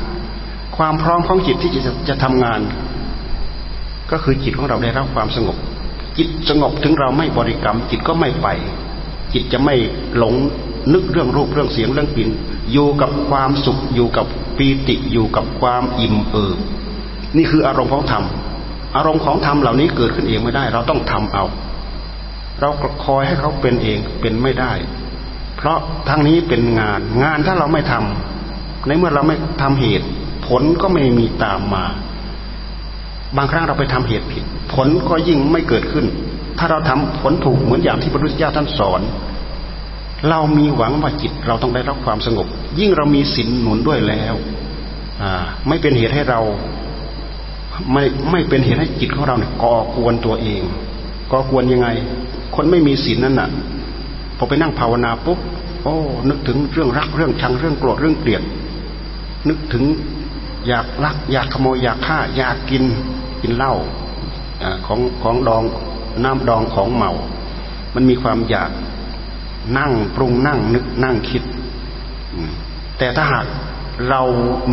[0.77, 2.61] ความพร้อมของจิตที่จะจะทำงาน
[4.11, 5.57] ก็คือจิตของเราได้รับความสงบ
[6.19, 8.49] จิตสงบถึงเราไม่บริกรรม จิตก็ไม่ไป
[9.33, 9.75] จิตจะไม่
[10.19, 10.35] หลง
[10.93, 12.31] นึกเรื่องรูปเรื่องเสียงเรื่องกลิ่น
[12.73, 16.59] อยู่กับความสุขอยู่กับปีติอยู่กับความอิ่มเอิบ
[17.37, 18.25] นี่คืออารมณ์ของธรรม
[18.97, 21.45] อารมณ์ของธรรมเหล่านี้เกิดขึ้นเองไม่ได้ เราต้องทำเอา
[22.61, 22.71] เรา
[23.05, 24.73] คอยให้เขาเป็นเองเป็นไม่ได้
[25.59, 30.07] เพราะทั้งนี้เป็นงาน งานถ้าเราไม่ทำในเมื่อเราไม่ทำเหตุ
[30.47, 31.85] ผลก็ไม่มีตามมา
[33.37, 34.44] บางครั้งเราไปทำเหตุผิด
[34.75, 36.07] ผลก็ยิ่งไม่เกิดขึ้น
[36.59, 39.01] ถ้าเราทำผลถูกเหมือนอย่างที่พระพุทธเจ้าท่านสอน
[40.29, 42.47] เรามีหวังว่าจิตเราต้องได้รับความสงบ
[42.81, 44.35] ยิ่งเรามีศีลหนุนด้วยแล้ว
[45.68, 46.40] ไม่เป็นเหตุให้เรา
[47.92, 50.62] ไม่ไม่เป็นเหตุให้จิตของเราเนี่ยก่อกวนตัวเอง
[51.33, 51.88] ก่อกวนยังไง
[52.55, 53.49] คนไม่มีศีลนั่นน่ะ
[54.38, 55.38] พอไปนั่งภาวนาปุ๊บ
[55.83, 55.94] โอ้
[56.29, 58.42] นึกถึงเรื่องรักเรื่องชังเรื่องโกรธเรื่องเกลียด
[59.48, 59.85] นึกถึง
[60.68, 62.85] อยากรัก อยากขโมยอยากฆ่า อยากกิน
[63.42, 63.74] กินเหล้า
[64.87, 65.62] ของของดอง
[66.24, 67.12] น้ำดองของเมา
[67.94, 68.70] มันมีความอยาก
[69.79, 71.42] นั่งปรุงนั่งนึกนั่งคิด
[72.98, 73.46] แต่ถ้าหาก
[74.09, 74.22] เรา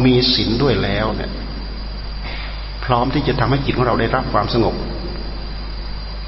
[0.06, 1.32] มีศีลด้วยแล้วเนี่ย
[2.86, 4.76] พร้อมที่จะทำให้จิตของเราได้รับความสงบ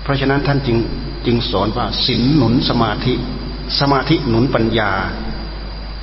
[0.03, 0.77] เพราะฉะนั้นท่านจึง
[1.25, 3.13] จึงสอนว่าศีลหนุนสมาธิ
[3.79, 4.91] สมาธิหนุนปัญญา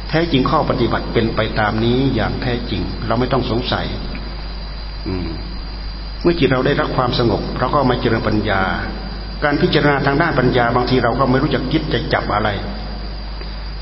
[0.09, 3.87] แท้จริงข้อปฏิบัติเป็นไปตามนี้อย่างแท้จริง เราไม่ต้องสงสัย
[6.23, 8.63] เมื่อจิตเราได้รับความสงบเราก็มาเจริญปัญญา
[9.45, 12.49] การพิจารณาทางด้านปัญญาบางทีเราก็ไม่รู้จักคิดจะจับอะไร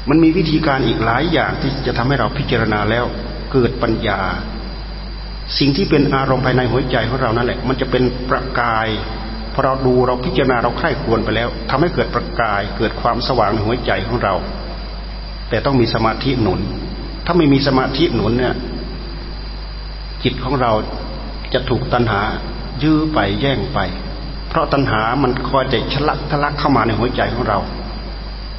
[0.09, 3.05] มันมีวิธีการอีกหลายอย่างที่จะทำให้เราพิจารณาแล้ว
[3.53, 4.21] เกิดปัญญา
[5.59, 8.89] สิ่งที่เป็นอารมณ์ภายในหัวใจของเรานั่นแหละ มันจะเป็นประกาย
[9.53, 14.35] พอเราดูเราพิจารณาเราใคร่ควรไปแล้วทำให้เกิดประกายเกิดความสว่างในหัวใจของเรา
[15.49, 16.61] แต่ต้องมีสมาธิหนุน
[17.27, 18.55] ถ้าไม่มีสมาธิหนุนเนี่ย
[20.25, 20.73] จิตของเรา
[21.55, 22.23] จะถูกตัณหา
[22.83, 23.79] ยื้อไปแย่งไป
[24.49, 27.59] เพราะตัณหามันคอยจะฉลักทะลักเข้ามาในหัวใจของเรา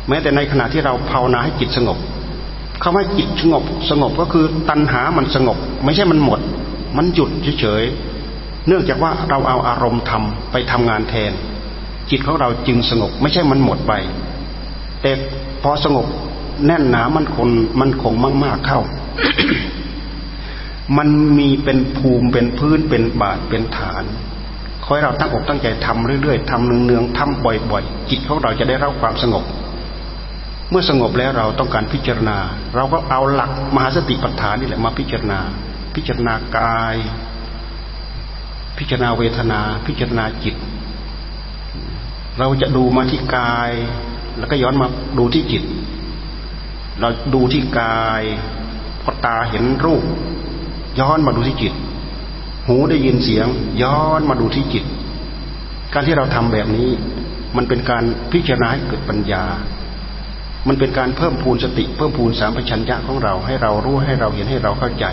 [0.08, 1.98] แม้แต่ในขณะที่เราภาวนาให้จิตสงบ
[2.84, 6.40] คำว่าจิตสงบสงบก็คือตัณหามันสงบ ไม่ใช่มันหมด
[6.98, 7.30] มันหยุด
[7.60, 8.13] เฉยๆ
[8.68, 11.32] เนื่องจากว่าเราเอาอารมณ์ทำไปทำงานแทน
[12.10, 13.94] จิตของเราจึงสงบ ไม่ใช่มันหมดไป
[15.02, 15.12] แต่
[15.64, 16.06] พอสงบ
[16.66, 17.48] แน่นหนามันคง
[17.80, 18.80] มันคงมาก ๆเข้า
[20.98, 24.04] มันมีเป็นภูมิเป็นพื้นเป็นบาทเป็นฐาน
[24.86, 29.44] คอยเราตั้งอกตั้งใจทำเรื่อยๆทำเนืองๆทำบ่อยๆจิตของเราจะได้รับความสงบ
[30.70, 32.38] เมื่อสงบแล้วเราต้องการพิจารณา
[32.76, 35.40] เราก็เอาหลักมหาสติปัฏฐานนี่แหละมาพิจารณา
[35.96, 36.96] พิจารณากาย
[38.78, 40.56] พิจารณาเวทนา พิจารณาจิต
[42.40, 43.72] เราจะดูมาที่กาย
[44.38, 45.64] แล้วก็ย้อนมาดูที่จิต
[47.00, 48.22] เราดูที่กาย
[49.04, 50.04] พอตาเห็นรูป
[51.00, 51.74] ย้อนมาดูที่จิต
[52.66, 53.48] หูได้ยินเสียง
[53.84, 54.84] ย้อนมาดูที่จิต
[55.94, 56.90] การที่เราทำแบบนี้
[57.56, 59.44] มันเป็นการพิจารณาให้เกิดปัญญา
[60.68, 65.06] มันเป็นการเพิ่มพูนสติ เพิ่มพูนสามปัญญะของเราให้เรารู้ให้เราเห็นให้เราเข้าใจ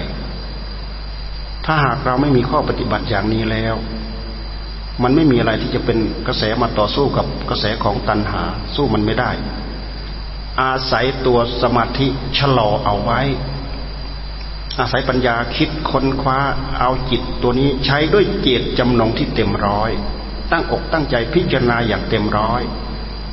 [1.67, 3.75] ถ้าหากเราไม่มีข้อปฏิบัติอย่างนี้แล้ว
[5.03, 8.43] มันไม่มีอะไรที่จะเป็นกระแสมาต่อสู้กับกระแสของตัณหา
[8.75, 9.31] สู้มันไม่ได้
[10.63, 12.07] อาศัยตัวสมาธิ
[12.39, 13.21] ชะลอเอาไว้
[14.81, 16.39] อาศัยปัญญาคิดค้นคว้า
[16.81, 19.91] เอาจิตตัวนี้ใช้ด้วยเจตจำนงที่เต็มร้อย
[20.53, 22.63] ตั้งอกตั้งใจพิจารณาอย่างเต็มร้อย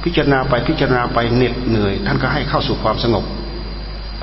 [0.04, 3.26] พิจารณาไปพิจารณาไปเหน็ดเหนื่อย ท่านก็ให้เข้าสู่ความสงบ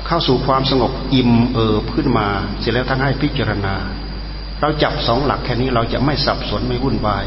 [0.07, 2.27] เข้าสู่ความสงบอิ่มเอิบขึ้นมา
[2.59, 3.73] เสร็จแล้วท่านให้พิจารณา
[4.61, 7.25] เราจับสองหลักแค่นี้เราจะไม่สับสนไม่วุ่นวาย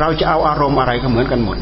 [0.00, 1.58] เราจะเอาอารมณ์อะไรก็เหมือนกันหมด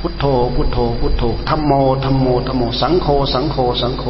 [0.00, 0.24] พุทโธ
[0.54, 1.72] พุทโธ พุทโธธรรมโม
[2.04, 4.04] ธรรมโมธรรมโม สังโฆ สังโฆ สังโฆ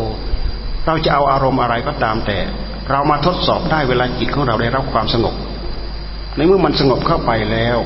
[0.86, 2.38] เราจะเอาอารมณ์อะไรก็ตามแต่
[2.90, 5.34] เรามาทดสอบได้เวลาจิตของเราได้รับความสงบ
[6.36, 7.78] ในเมื่อมันสงบเข้าไปแล้ว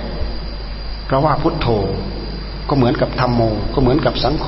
[1.08, 1.68] เราว่าพุทโธ
[2.68, 3.42] ก็เหมือนกับธรรมโม
[3.74, 4.46] ก็เหมือนกับสังโฆ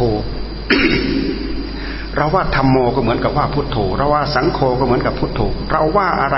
[2.16, 5.40] เราว่าธรรมโมก็เหมือนกับว่าพุทโธ เราว่าสังโฆก็เหมือนกับพุทโธ
[5.72, 6.36] เราว่าอะไร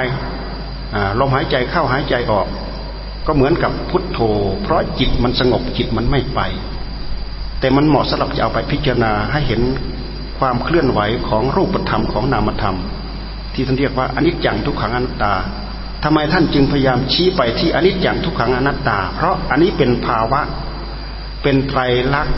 [1.21, 2.47] ลมหายใจเข้าหายใจออก
[3.27, 4.19] ก็เหมือนกับพุทโธ
[4.63, 6.41] เพราะจิตมันสงบจิตมันไม่ไป
[7.61, 9.63] แต่มันเหมาะสำหรับจะเอาไปพิจารณาให้เห็น
[10.39, 12.77] ความเคลื่อนไหวของรูปธรรมของนามธรรม
[13.55, 15.35] ที่ท่านเรียกว่าอนิจจังทุกขังอนัตตา
[16.05, 20.41] ทำไมท่านจึงพยายามชี้ไปที่อนิจจังทุกขังอนัตตา เพราะอันนี้เป็นภาวะ
[21.43, 21.81] เป็นไตร
[22.15, 22.37] ลักษณ์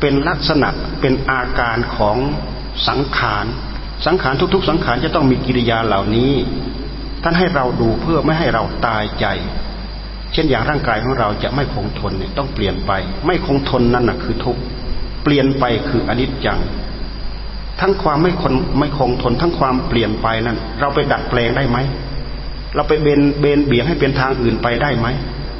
[0.00, 0.68] เป็นลักษณะ
[1.00, 2.16] เป็นอาการของ
[2.88, 3.46] สังขาร
[4.06, 6.32] สังขารทุกๆ สังขารจะต้องมีกิริยาเหล่านี้
[7.28, 9.26] ท่านให้เราดูเพื่อไม่ให้เราตายใจ
[10.32, 12.92] เช่นอย่างร่างกายของเราจะไม่คงทนเนี่ยต้องเปลี่ยนไป
[13.26, 14.56] ไม่คงทนนั่นน่ะคือทุก
[15.24, 16.58] เปลี่ยนไปคืออนิจจัง
[17.80, 21.78] ทั้งความไม่คนไม่คงทน ทั้งความเปลี่ยนไปนั้น เราไปดัดแปลงได้ไหม
[22.74, 25.06] เราไปเบนเบนเบี่ยงให้เป็นทางอื่นไปได้ไหม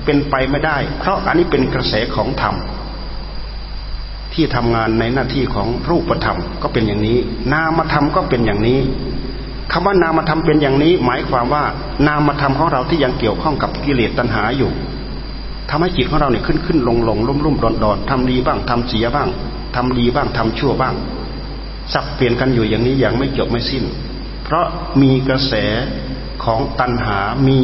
[0.05, 2.55] เป็นไปไม่ได้ เพราะอันนี้เป็นกระแสของธรรม
[4.33, 7.19] ที่ทำงานในหน้าที่ของรูปธรรมก็เป็นอย่างนี้
[7.53, 8.81] นามธรรมก็เป็นอย่างนี้
[9.73, 11.65] คำว่านามธรรมเป็นอย่างนี้ หมายความว่า
[12.07, 14.71] นามธรรมของเราที่ยังเกี่ยวข้องกับกิเลสตัณหาอยู่
[15.71, 19.29] ทำให้จิตของเราเนี่ยขึ้นขึ้นลงลงลุ่มลุ่มดอนดอนทำดีบ้างทำเสียบ้าง
[19.77, 20.95] ทำดีบ้างทำชั่วบ้าง
[21.93, 23.85] สับเปลี่ยนกันอยู่อย่างนี้อย่างไม่จบไม่สิ้น
[24.45, 24.67] เพราะ
[25.03, 25.55] มีกระแส
[26.45, 27.61] ของตัณหา มี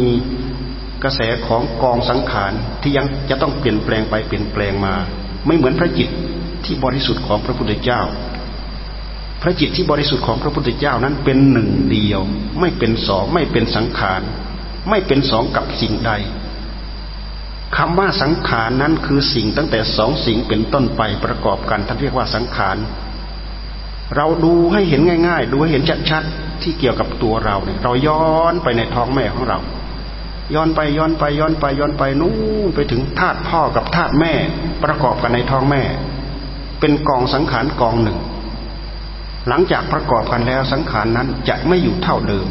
[1.03, 4.95] กระแสของกองสังขารที่ยังจะต้องเปลี่ยนแปลงไปเปลี่ยนแปลงมา
[5.47, 6.09] ไม่เหมือนพระจิต
[6.65, 8.01] ที่บริสุทธิ์ของพระพุทธเจ้า
[9.43, 12.21] พระจิตที่บริสุทธิ์ของพระพุทธเจ้านั้นเป็นหนึ่งเดียว
[12.61, 14.23] ไม่เป็นสองไม่เป็นสังขาร
[14.89, 16.13] ไม่เป็นสองกับสิ่งใด
[17.77, 22.77] คำว่าสังขารนั้นคือสิ่งตั้งแต่สองสิ่งเป็นต้นไปประกอบกันท่านเรียกว่าสังขาร
[24.17, 29.59] เราดูให้เห็นง่าย ๆ ดูให้เห็นชัดๆที่เกี่ยวกับตัวเราเนี่ยเราย้อนไปในท้องแม่ของเรา
[30.55, 32.33] ย้อนไปย้อนไปย้อนไปย้อนไปนู่
[32.67, 34.33] นไปถึงธาตุพ่อกับธาตุแม่
[34.85, 35.83] ประกอบกันในท้องแม่
[36.81, 38.19] เป็นกองสังขารกองหนึ่ง
[39.49, 42.47] หลังจากประกอบกันแล้วสังขารนั้นจะไม่อยู่เท่าเดิม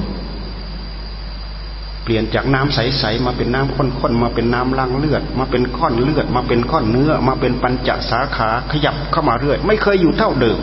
[2.04, 10.60] เปลี่ยนจากน้ำใสๆมาเป็นน้ำข้นๆมาเป็นน้ำลังเลือด มาเป็นก้อนเลือด มาเป็นก้อนเนื้อ มาเป็นปัญจสาขาขยับเข้ามาเรื่อย ไม่เคยอยู่เท่าเดิม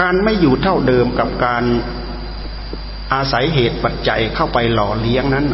[0.00, 1.64] การไม่อยู่เท่าเดิมกับการ
[3.12, 5.46] อาศัยเหตุปัจจัยเข้าไปหล่อเลี้ยงนั้น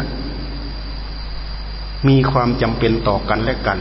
[2.08, 3.78] มีความจำเป็นต่อกันและกัน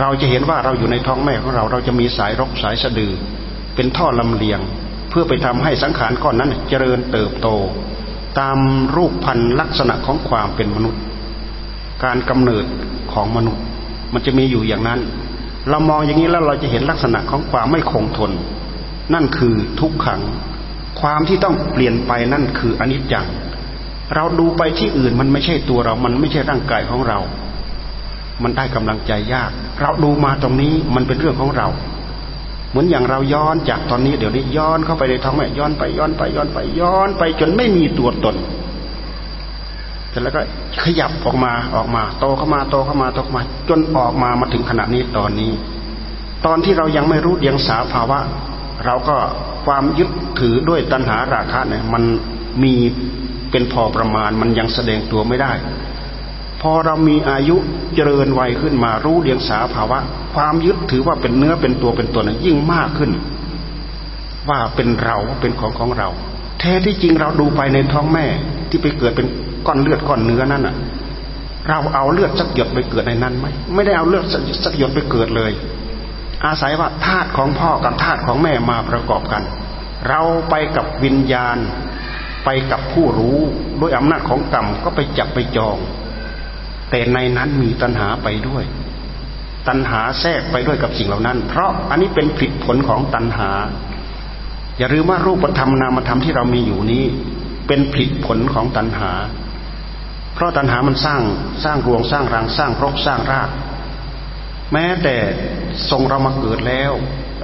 [0.00, 3.12] เราจะเห็นว่าเราอยู่ในท้องแม่ของเรา เราจะมีสายรกสายสะดือ
[3.74, 4.60] เป็นท่อลำเลียง
[5.12, 7.48] เพื่อไปทำให้สังขารก้อนนั้นเจริญเติบโต
[8.40, 8.58] ตาม
[8.96, 11.02] รูปพันธ์ลักษณะของความเป็นมนุษย์
[12.04, 12.64] การกำเนิด
[13.12, 13.62] ของมนุษย์
[14.12, 15.00] มันจะมีอยู่อย่างนั้น
[15.68, 18.30] เรามองอย่างนี้แล้วเราจะเห็นลักษณะของความไม่คงทน
[19.14, 20.20] นั่นคือทุกขัง
[21.00, 23.26] ความที่ต้องเปลี่ยนไปนั่นคืออนิจจัง
[24.14, 27.18] เราดูไปที่อื่นมันไม่ใช่ตัวเรา มันไม่ใช่ร่างกายของเรา
[28.42, 31.68] มันได้กำลังใจยาก เราดูมาตรงนี้มันเป็นเรื่องของเรา
[32.72, 38.36] เหมือนอย่างเราย้อนจากตอนนี้เดี๋ยวนี้ย้อนเข้าไปในท้องแม่ย้อนไปย้อนไปย้อนไปย้อนไปจนไม่มีตัวตน
[40.10, 40.40] เสร็จแล้วก็
[40.84, 45.52] ขยับออกมาออกมา โตเข้ามาโตเข้ามาโตเข้ามา จนออกมามาถึงขณะนี้ตอนนี้
[46.46, 48.18] ตอนที่เรายังไม่รู้เดียงสาภาวะ
[48.86, 49.16] เราก็
[49.66, 52.02] ความยึดถือด้วยตัณหาราคะเนี่ยมัน
[52.62, 52.74] มี
[53.50, 55.52] เป็นพอประมาณมันยังแสดงตัวไม่ได้
[56.62, 57.56] พอเรามีอายุ
[57.94, 59.98] เจริญวัยขึ้นมารู้เดียงสาภาวะ
[60.34, 63.10] ความยึดถือว่าเป็นเนื้อเป็นตัวเป็นตัวนั้นยิ่งมากขึ้น
[64.48, 66.08] ว่าเป็นเราเป็นของของเรา
[66.60, 68.26] แท้ที่จริงเราดูไปในท้องแม่
[68.70, 69.26] ที่ไปเกิดเป็น
[69.66, 70.76] ก้อนเลือดก้อนเนื้อนั่นอะ
[71.68, 74.24] เราเอาเลือดสักหยดไปเกิดในนั้นไหมไม่ได้เอาเลือด
[74.64, 75.52] สักหยดไปเกิดเลย
[76.44, 79.42] อาศัยว่าธาตุของพ่อกับธาตุของแม่มาประกอบกัน
[80.08, 80.20] เรา
[80.50, 81.56] ไปกับวิญญาณ
[82.44, 83.38] ไปกับผู้รู้
[83.80, 85.76] ด้วยอำนาจของกรรมก็ไปจับไปจอง
[86.92, 88.64] แต่ในนั้นมีตัณหาไปด้วย
[89.68, 93.50] ตัณหาแทรกไปด้วยกับสิ่งเหล่านั้น เพราะอันนี้เป็นผลผลของตัณหา
[94.78, 97.04] อย่าลืมว่ารูปธรรมนามธรรมที่เรามีอยู่นี้
[97.66, 99.12] เป็นผลผลของตัณหา
[100.34, 101.20] เพราะตัณหามันสร้าง
[101.64, 103.50] สร้างรวงสร้างรังสร้างรกสร้างราก
[104.72, 105.16] แม้แต่
[105.90, 106.92] ทรงเรามาเกิดแล้ว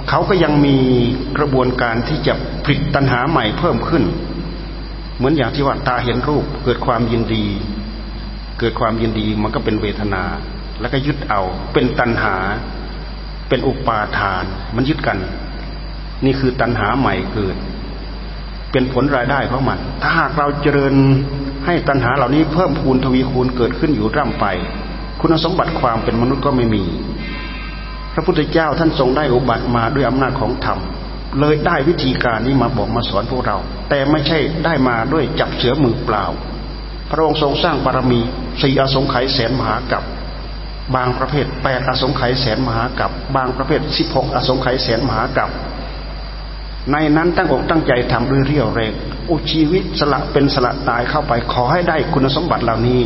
[0.09, 0.77] เขาก็ยังมี
[1.37, 2.33] กระบวนการที่จะ
[2.63, 4.03] ผลิตตัณหาใหม่เพิ่มขึ้น
[5.17, 7.45] เหมือนอย่างที่ว่าตาเห็นรูปเกิดความยินดี
[8.59, 10.23] เกิดความยินดีมันก็เป็นเวทนา
[10.79, 11.41] แล้วก็ยึดเอา
[11.73, 12.35] เป็นตัณหา
[13.49, 14.43] เป็นอุปาทาน
[14.75, 15.17] มันยึดกัน
[16.25, 17.55] นี่คือตัณหาใหม่เกิด
[18.71, 20.93] เป็นผลรายได้ของมัน ถ้าหากเราเจริญ
[21.65, 24.45] ให้ตัณหาเหล่านี้เพิ่มพูนทวีคูณเกิดขึ้นอยู่ร่ำไป
[25.21, 26.83] คุณสมบัติความเป็นมนุษย์ก็ไม่มี
[28.13, 30.79] พระพุทธเจ้าท่านทรงได้อุบัติมาด้วยอำนาจของธรรม
[31.39, 33.57] เลยได้วิธีการนี้มาบอกมาสอนพวกเรา
[33.89, 36.25] แต่ไม่ใช่ได้มาด้วยจับเสือมือเปล่า
[37.11, 38.21] พระองค์ทรงสร้างบารมี
[38.61, 40.03] สี่อสงไขยแสนมหากับ
[40.95, 45.49] บางประเภทแปดอสงไขยแสนมหากับบางประเภทสิบหกอสงไขยแสนมหากับ
[46.91, 48.91] ในนั้นตั้งอกตั้งใจทำด้วยเรี่ยวแรง
[49.29, 53.01] อุชีวิตสละเป็นสละตายเข้าไปขอให้ได้คุณสมบัติเหล่านี้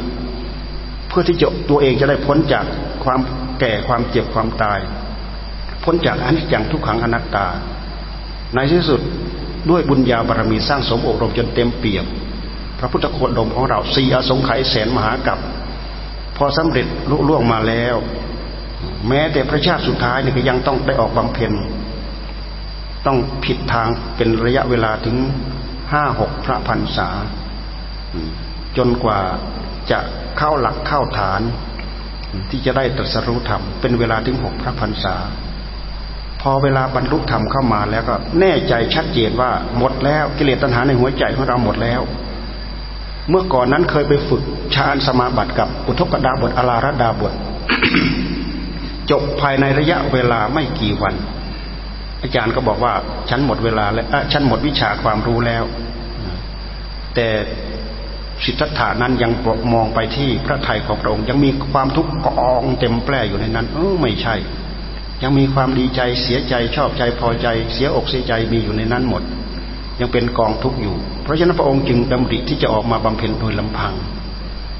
[1.07, 2.65] เพื่อที่จะตัวเองจะได้พ้นจาก
[3.03, 3.19] ความ
[3.59, 4.79] แก่ความเจ็บความตาย
[5.83, 7.47] พ้นจากอนิจจังทุกขังอนัตตา
[8.55, 9.01] ในที่สุด
[9.69, 12.05] ด้วยบุญญาบารมีสร้างสมอบรมจนเต็มเปี่ยม
[12.83, 15.39] ระพุทธโคดมของเราสี่อสงไขยแสนมหากับ
[16.37, 17.95] พอสำเร็จลุล่วงมาแล้ว
[19.07, 21.53] แม้แต่พระชาติสุดท้ายนี่ก็ยังต้องได้ออกบำเพ็ญ
[23.05, 25.17] ต้องผิดทางเป็นระยะเวลาถึง
[25.91, 27.09] ห้าหกพระพันษา
[28.77, 29.19] จนกว่า
[29.91, 29.99] จะ
[30.37, 31.41] เข้าหลักเข้าฐาน
[32.49, 35.15] ที่จะได้ตรัสรู้ธรรมเป็นเวลาถึงหกพระพันษา
[36.41, 42.01] พอเวลาบรรลุธรรมเข้ามาแล้วก็แน่ใจชัดเจนว่าหมดแล้วกิเลสตัณหาในหัวใจของเราหมดแล้ว
[43.29, 44.43] เมื่อก่อนนั้นเคยไปฝึก
[44.75, 47.33] ฌานสมาบัติกับอุทกดาบทอลาระดาบท
[49.11, 51.15] จบภายในระยะเวลาไม่กี่วัน
[52.21, 52.93] อาจารย์ก็บอกว่า
[53.29, 55.63] ฉันหมดเวลาแล้วฉันหมดวิชาความรู้แล้ว
[57.15, 57.27] แต่
[58.43, 59.31] สิทธัตถานั้นยัง
[59.73, 64.35] มองไปที่พระไทยของพระองค์ ยังมีความทุกข์กองเต็มแปร่อยู่ในนั้น เออไม่ใช่
[65.23, 69.23] ยังมีความดีใจเสียใจชอบใจพอใจ เสียอกเสียใจมีอยู่ในนั้นหมด
[69.99, 73.93] ยังเป็นกองทุกข์อยู่ เพราะฉะนั้นพระองค์จึงดำริที่จะออกมาบำเพ็ญโดยลำพัง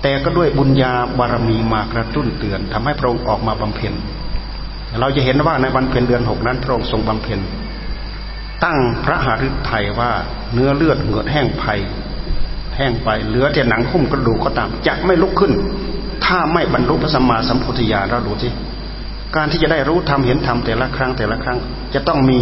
[0.01, 3.93] แต่ก็ด้วยบุญญาบารมีมากระตุ้นเตือนทำให้พระองค์ออกมาบำเพ็ญ
[4.99, 7.39] เราจะเห็นว่าในวันเพ็ญเดือนหกนั้น พระองค์ทรงบำเพ็ญ
[8.63, 10.11] ตั้งพระหฤทัยว่า
[10.53, 11.73] เนื้อเลือดเหงือดแห้งไผ่
[12.77, 15.53] แห้งไปเหลือแต่หนังหุ้มกระดูกก็ตามจะไม่ลุกขึ้น
[16.25, 18.51] ถ้าไม่บรรลุพระสัมมาสัมพุทธญาณเราดูที่
[19.35, 21.57] การที่จะได้รู้ธรรมเห็นธรรมแต่ละครั้งแต่ละครั้ง
[21.93, 22.41] จะต้องมี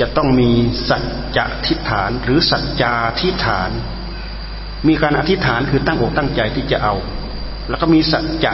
[0.00, 0.50] จะต้องมี
[0.88, 1.02] สัจ
[1.36, 3.70] จะทิฏฐานหรือสัจจาทิฏฐาน
[4.88, 6.94] มีการอธิษฐานคือตั้งอกตั้งใจที่จะเอา
[7.68, 8.52] แล้วก็มีสัจจะ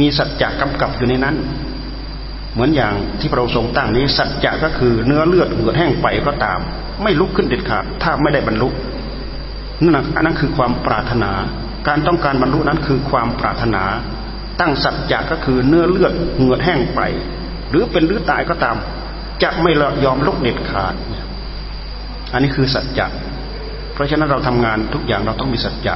[0.00, 1.36] มีสัจจะกำกับอยู่ในนั้น
[2.52, 6.60] เหมือนอย่างที่พระองค์ทรงตั้งนี้ สัจจะก็คือเนื้อเลือดเหือดแห้งไปก็ตาม
[7.02, 8.68] ไม่ลุกขึ้นเด็ดขาดถ้าไม่ได้บรรลุ
[9.82, 11.32] นั่นอันนั้นคือความปรารถนา
[11.88, 13.84] การต้องการบรรลุนั้นคือความปรารถนา
[14.60, 17.00] ตั้งสัจจะก็คือเนื้อเลือดเหือดแห้งไป
[17.70, 18.76] หรือเป็นหรือตายก็ตาม
[19.42, 19.72] จะไม่
[20.04, 20.94] ยอมลุกเด็ดขาด
[22.32, 23.06] อันนี้คือสัจจะ
[23.92, 25.94] เพราะฉะนั้นเราทำงานทุกอย่างเราต้องมีสัจจะ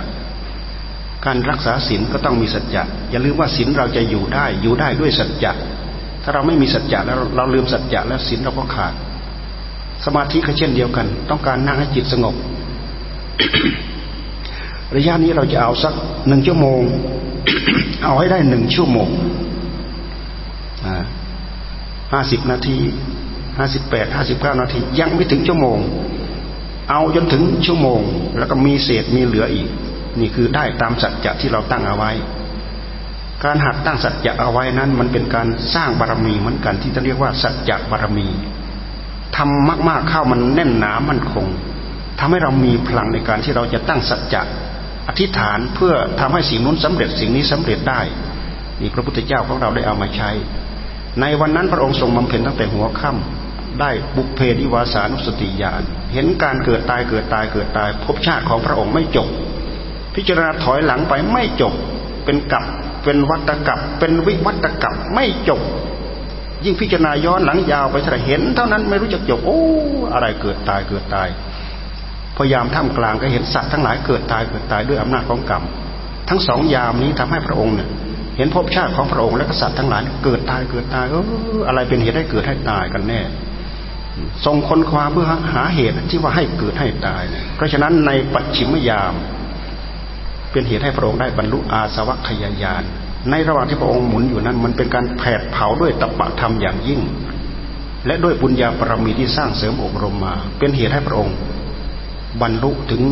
[1.27, 5.53] การรักษาศีลก็ต้องมีสัจจะอย่าลืมว่าศีลเราจะอยู่ได้อยู่ได้ด้วยสัจจะ
[6.23, 8.95] ถ้าเราไม่มีสัจจะแล้วเราลืมสัจจะแล้วศีลเราก็ขาด
[10.05, 12.35] สมาธิก็เช่นเดียวกัน ต้องการนั่งให้จิตสงบ
[14.97, 15.95] ระยะนี้เราจะเอาสัก
[16.29, 16.83] หนึ่งชั่วโมง
[18.05, 19.09] เอาให้ได้หนึ่งชั่วโมง
[22.13, 22.79] ห้าสิบนาที
[23.59, 25.79] ห้าสิบแปดห้าสิบเก้านาที ยังไม่ถึงชั่วโมง
[26.91, 28.01] เอาจนถึงชั่วโมง
[28.39, 29.69] แล้วก็มีเศษมีเหลืออีก
[30.21, 32.13] นี่คือได้ตามสัจจะที่เราตั้งเอาไว้
[33.45, 38.29] การหัดตั้งสัจจะเอาไว้นั้น มันเป็นการสร้างบารมีเหมือนกันที่จะเรียกว่าสัจจะบารมี
[39.37, 41.47] ทำมาก ๆเข้ามันแน่นหนามั่นคง
[42.19, 44.43] ทำให้เรามีพลังในการที่เราจะตั้งสัจจะ
[45.09, 48.01] อธิษฐานเพื่อทำให้สิ่งนู้นสำเร็จสิ่งนี้สำเร็จได้
[48.81, 50.31] นี่พระพุทธเจ้าของเราได้เอามาใช้
[51.21, 53.42] ในวันนั้นพระองค์ทรงบำเพ็ญตั้งแต่หัวค่ำ
[53.81, 59.29] ได้บุกเพดิวาสานุสติญาณเห็นการเกิดตายเกิดตายเกิดตายภพชาติของพระองค์ไม่จบ
[60.15, 61.73] พิจารณาถอยหลังไปไม่จบ
[62.25, 62.65] เป็นกับ
[63.05, 65.61] เป็นวัตกับเป็นวิวัตกับไม่จบ
[66.65, 69.61] ยิ่งพิจารณาย้อนหลังยาวไปเท่าเห็น เท่านั้นไม่รู้จักจบโอ้
[70.15, 71.29] อะไรเกิดตายเกิดตาย
[72.37, 75.63] พยายามท่ามกลางก็เห็นสัตว์ทั้งหลายเกิดตายเกิดตายด้วยอำนาจของกรรม
[76.29, 77.89] ทั้งสองยามนี้ทำให้พระองค์เนี่ย
[78.37, 83.21] เห็นภพชาติของพระองค์และกษัตริย์ทั้งหลายเกิดตายเกิดตายเอออะไรเป็นเหตุให้เกิดให้ตายกันแน่
[84.45, 87.23] ทรงค้นคว้าเพื่อหาเหตุที่ว่าให้เกิดให้ตาย
[87.57, 89.15] เพราะฉะนั้นในปัจฉิมยาม
[90.53, 92.83] เป็นเหตุให้พระองค์ได้บรรลุอาสวัคยายาน
[93.31, 97.01] ในระหว่างที่พระองค์หมุนอยู่นั้น มันเป็นการแผดเผาด้วยตปะธรรมอย่างยิ่ง
[98.07, 101.37] และด้วยบุญญาปรมีที่สร้างเสริมอบรมมา เป็นเหตุให้พระองค์
[102.41, 103.03] บรรลุถึง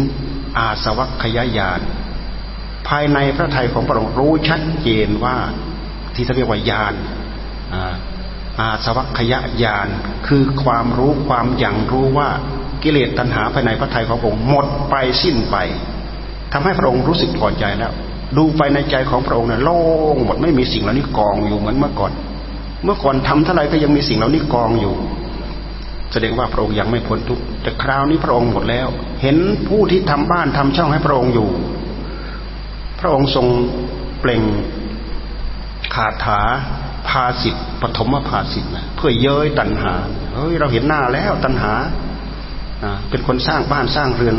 [0.59, 1.81] อาสวัคยายาน
[2.89, 5.37] ภายในพระทัยของพระองค์รู้ชัดเจนว่า
[6.15, 6.95] ที่เรียกว่าญาณ
[8.61, 9.89] อาสวัคยญาณ
[10.27, 12.29] คือความรู้ความอย่างรู้ว่า
[12.83, 15.57] กิเลสตัณหาภายในพระทัยของพระองค์หมดไปสิ้นไป
[16.53, 17.93] ทำให้พระองค์รู้สึกพอใจแล้ว
[18.37, 19.81] ดูไปในใจของพระองค์นี่ยโล่
[20.15, 22.13] งหมดไม่มีสิ่งเหล่านี้กองอยู่เหมือนเมื่อก่อน
[22.85, 24.95] เมื่อก่อนทำเท่าไรก็ยังมีสิ่งเหล่านี้กองอยู่
[26.13, 28.89] แสดงว่าพระองค์ยังไม่พ้นทุกแต่คราวนี้พระองค์หมดแล้ว
[29.23, 29.37] เห็น
[29.69, 31.49] ผู้ที่ทำบ้านทำช่องให้พระองค์อยู่
[33.01, 33.47] พระองค์ทรง
[34.21, 34.43] เปล่ง
[35.95, 36.41] คาถา
[37.11, 39.93] ภาสิทธิปฐมภาสิทธินะเพื่อเย้ยตัณหา
[40.35, 41.73] เฮ้ยเราเห็นหน้าแล้วตัณหา
[43.11, 44.37] เป็นคนสร้างบ้านสร้างเรือน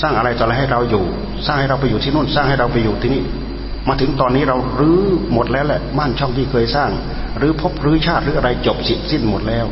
[0.00, 1.04] สร้างอะไรต่ออะไรให้เราอยู่
[1.46, 3.22] สร้างให้เราไปอยู่ที่นู่นสร้างให้เราไปอยู่ที่นี่
[3.88, 5.02] มาถึงตอนนี้เรารื้อ
[5.32, 6.90] หมดแล้วแหละบ้านช่องที่เคยสร้าง
[7.38, 9.66] หรือพบรื้อชาติหรืออะไรจบสิ้นสิ้นหมดแล้ว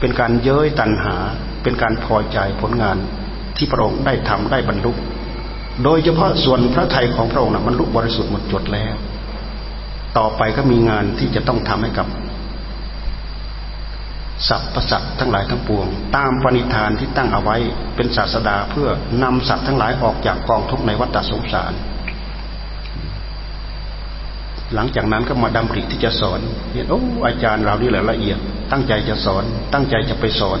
[0.00, 1.16] เป็นการเย้ยตัณหา
[1.62, 2.96] เป็นการพอใจผลงาน
[3.56, 4.92] ที่พระองค์ได้ทำได้บรรลุ
[5.84, 8.94] โดยเฉพาะส่วนพระไทยของพระองค์นะมันลุกบริสุทธิ์หมดจดแล้ว
[10.18, 12.06] ต่อไปก็มีงานที่จะต้องทำให้กับ
[14.48, 15.86] สัตว์ประสัตทั้งหลายทั้งปวง
[16.16, 17.56] ตามปณิธานที่ตั้งเอาไว้
[17.96, 18.88] เป็นศาสดาเพื่อ
[19.22, 21.72] นำสัตว์ทั้งหลายออกจากกองทุกข์ในวัฏสงสาร
[24.74, 26.40] หลังจากนั้นก็มาดำริที่จะสอน
[26.72, 28.38] เห็นโอ้อาจารย์เรานี่แหละละเอียด
[28.70, 30.60] ตั้งใจจะสอน ตั้งใจจะไปสอน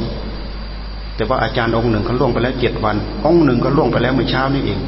[1.16, 2.96] แต่ว่าอาจารย์องค์หนึ่งเขาล่วงไปแล้วเจ็ดวัน
[3.26, 4.80] องค์หนึ่งก็ล่วงไปแล้วเมื่อเช้านี่เอง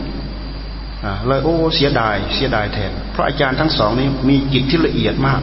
[1.26, 5.40] เลยโอ้เสียดาย เสียดายแทน เพราะอาจารย์ทั้งสองนี้มีจิตที่ละเอียดมาก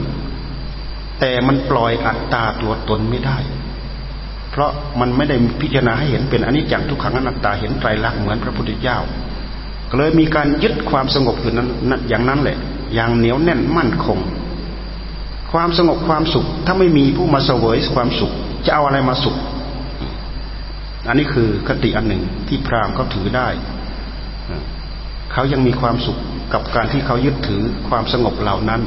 [1.20, 3.38] แต่มันปล่อยอัตตาตัวตนไม่ได้
[4.52, 8.98] เพราะมันไม่ได้พิจารณาให้เห็นเป็นอนิจจังทุกขังอนัตตาเห็นไตรลักษณ์เหมือนพระพุทธเจ้า
[9.98, 11.68] เลยมีการยึดความสงบอยู่นั้น
[12.10, 12.58] อย่างนั้นแหละ
[12.96, 14.20] อย่างเหนียวแน่นมั่นคง
[15.52, 18.32] ความสงบความสุข ถ้าไม่มีผู้มาเสวยความสุข
[18.66, 19.36] จะเอาอะไรมาสุข
[21.08, 23.48] อันนี้คือคติอันหนึ่งที่พราหมณ์เขาถือได้
[25.34, 26.18] เขายังมีความสุข
[26.54, 28.82] กับการที่เขายึดถือความสงบเหล่านั้น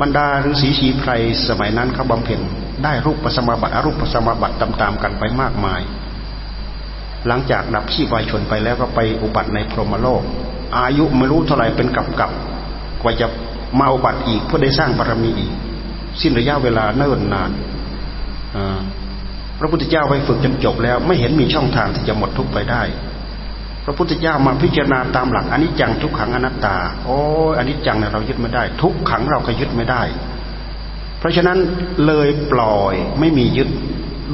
[0.00, 1.10] บรรดาฤาษีชีไพร
[1.48, 2.40] สมัยนั้นเขาบำเพ็ญ
[2.84, 5.80] ได้รูปปัสมาบัติอรูปปัสมาบัติตามๆกันไปมากมาย
[7.26, 10.22] หลังจากดับชีวายชนไปแล้วก็ไปอุบัติในพรหมโลก
[10.76, 12.30] อายุไม่รู้เท่าไหร่เป็นกับกับ
[13.02, 13.26] กว่าจะ
[13.78, 15.52] มาอุบัติอีกเพื่อได้สร้างบารมีอีก
[16.20, 17.50] สิ้นระยะเวลาเนิ่นนาน
[19.58, 22.82] พระพุทธเจ้าไปฝึกจนจบแล้วไม่เห็นมีช่องทางที่จะหมดทุกไปได้
[23.84, 27.18] พระพุทธเจ้ามาพิจารณาตามหลักอนิจจังทุกขังอนัตตา โอ้
[27.58, 30.02] อนิจจังเนี่ยเรายึดไม่ได้ ทุกขังเราก็ยึดไม่ได้
[31.18, 31.58] เพราะฉะนั้น
[32.06, 33.68] เลยปล่อยไม่มียึด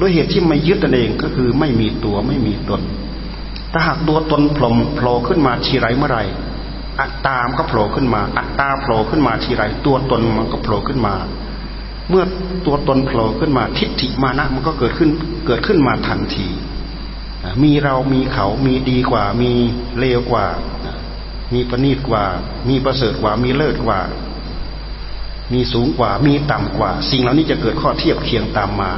[0.00, 2.80] ด้วยเหตุที่ไม่ยึดนั่นเองก็คือไม่มีตัวไม่มีตน
[3.72, 6.20] ถ้าหากตัวตนโผล่โผล่ขึ้นมาทีไรเมื่อไร
[7.00, 11.14] อัตตามก็โผล่ขึ้นมา อัตตาโผล่ขึ้นมาทีไรตัวตนมันก็โผล่ขึ้นมา
[12.10, 12.24] เมื่อ
[12.66, 15.10] ตัวตนโผล่ขึ้นมาทิฏฐิมานะมันก็เกิดขึ้น
[15.46, 16.46] เกิดขึ้นมาทันที
[17.62, 19.52] มีเรามีเขามีดีกว่า มี
[19.98, 20.46] เลวกว่า
[21.54, 22.24] มีประณีตกว่า
[22.68, 24.00] มีประเสริฐกว่า มีเลิศกว่า
[25.52, 28.92] มีสูงกว่า มีต่ำกว่า สิ่งเหล่านี้จะเกิดข้อเทียบเคียงตามมา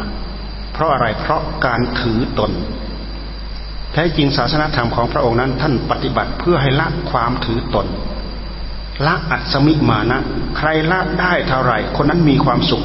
[0.72, 2.53] เพราะอะไรเพราะการถือตน
[3.93, 7.86] แท้จริงศาสนาธรรมของพระองค์นั้น ท่านปฏิบัติเพื่อให้ละความถือตน
[9.07, 10.20] ละอัศมิมานะ
[10.59, 12.82] ใครละได้เท่าไหร่ คนนั้นมีความสุข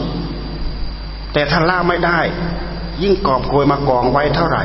[1.34, 2.20] แต่ถ้าละไม่ได้
[3.04, 4.64] ยิ่งกอบโกยมากองไว้เท่าไหร่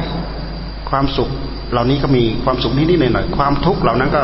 [0.93, 1.30] ความสุข
[1.72, 4.22] เหล่านี้ก็มีความสุขนิดๆหน่อยๆความทุกข์เหล่านั้นก็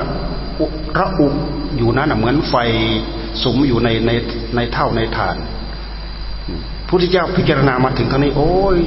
[0.98, 1.28] ระอุ
[1.76, 2.54] อยู่นั้นเหมือนไฟ
[3.42, 4.10] สุมอยู่ในใน
[4.56, 5.36] ในเท่าในฐาน
[6.88, 8.78] พุทธเจ้าพิจารณามาถึงครั้งนี้ โอ้ย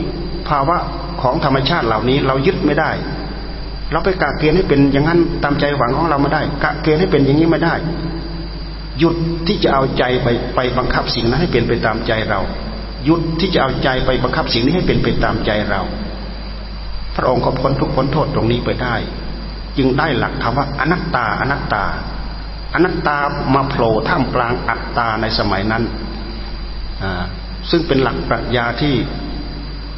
[0.50, 0.78] ภาวะ
[1.22, 2.92] ของธรรมชาติเหล่านี้เรายึดไม่ได้
[3.92, 7.74] เราไปกะเกณฑ์ให้เป็นอย่างนั้นตามใจหวังของเราไม่ได้ กะเกณฑ์ให้เป็นอย่างนี้ไม่ได้
[9.00, 9.16] หยุด
[9.48, 12.40] ที่จะเอาใจไปไปบังคับสิ่งนั้นให้เป็นไปตามใจเรา
[13.06, 15.82] หยุดที่จะเอาใจไปบังคับสิ่งนี้ให้เป็นไปตามใจเรา
[17.24, 18.96] ระองค์ก็พ้นทุกพ้นโทษตรงนี้ไปได้
[19.78, 21.86] จึงได้หลักคำว่าอนัตตาอนัตตา
[22.74, 23.18] อนัตตา
[23.56, 25.84] มาโผล่ท่ามกลางอัตตาในสมัยนั้น
[27.70, 28.96] ซึ่งเป็นหลักปรัชญาที่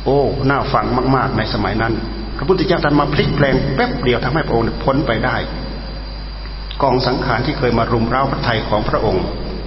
[0.06, 0.20] โอ้
[0.50, 1.94] น่าฟังมาก ๆ ในสมัยนั้น
[2.38, 5.38] พระพุทธเจ้าท่านมาพลิกแปลงแป๊บเดียวทำให้พระองค์พ้นไปได้
[6.82, 9.26] กองสังขารที่เคยมารุมเร้าพระทัยของพระองค์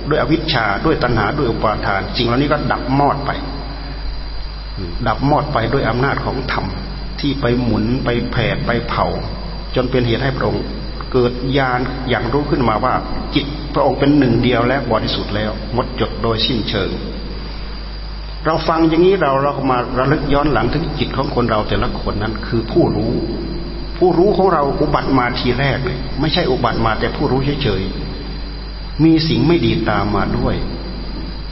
[0.08, 3.30] ด้วยอวิชชาด้วยตัณหาด้วยอุปาทานสิ่งเหล่านี้ก็ดับมอดไป
[5.08, 6.66] ดับมอดไปด้วยอำนาจของธรรม
[7.26, 9.06] ที่ไปหมุนไปแผดไปเผา
[9.74, 10.64] จนเป็นเหตุให้พระองค์
[11.12, 12.94] เกิดญาณอย่างรู้ขึ้นมาว่า
[13.34, 16.90] จิตพระองค์เป็นหนึ่งเดียวและบริสุทธิ์แล้วหมดจดโดยสิ้นเชิง
[18.44, 23.12] เราฟังอย่างนี้เราเราก็มาระลึกย้อนหลังถึงจิตของคนเราแต่ละคนนั้นคือผู้รู้
[23.98, 30.56] ผู้รู้ของเราอุบัติมาทีแรกเลยไม่ใช่อุบัติมาแต่ผู้รู้เฉยๆมีสิ่งไม่ดีตามมาด้วย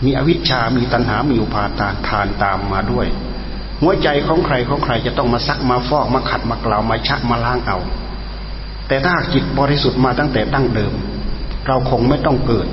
[0.04, 3.06] มีอวิชชา มีตัณหา มีอุปาทานทานตามมาด้วย
[3.82, 7.78] หัวใจของใครของใครจะต้องมาซักมาฟอกมาขัดมากล่าวมาชักมาล้างเอา
[8.88, 10.92] แต่ถ้าจิตบริสุทธิ์มาตั้งแต่ตั้งเดิม
[11.66, 12.66] เราคงไม่ต้องเกิด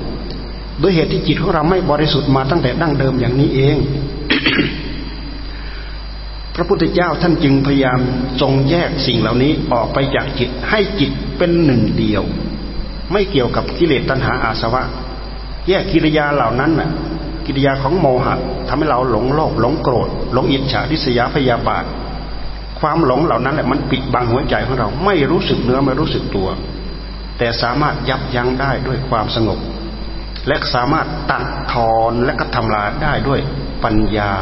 [0.82, 3.76] ด้วยเหตุที่จิตของเราไม่บริสุทธิ์มาตั้งแต่ดั้งเดิมอย่างนี้เอง
[6.54, 8.00] พระพุทธเจ้าท่านจึงพยายาม
[8.40, 12.22] ทรงแยกสิ่งเหล่านี้ออกไปจากจิตให้จิตเป็นหนึ่งเดียว
[13.12, 14.82] ไม่เกี่ยวกับกิเลสตัณหาอาสวะ
[15.68, 16.90] แยกกิริยาเหล่านั้นน่ะ
[17.46, 18.34] กิริยาของโมหะ
[18.68, 21.84] ทำให้เราหลงโลภหลงโกรธ หลงอิจฉาทิษยาพยาบาท
[22.80, 26.48] ความหลงเหล่านั้นแหละมันปิดบังหัวใจของเราไม่รู้สึกเนื้อไม่รู้สึกตัว
[27.38, 29.58] แต่สามารถยับยั้งได้ด้วยความสงบ
[30.48, 33.40] และสามารถตัดทอนและก็ทำลายได้ด้วย
[33.84, 34.32] ปัญญา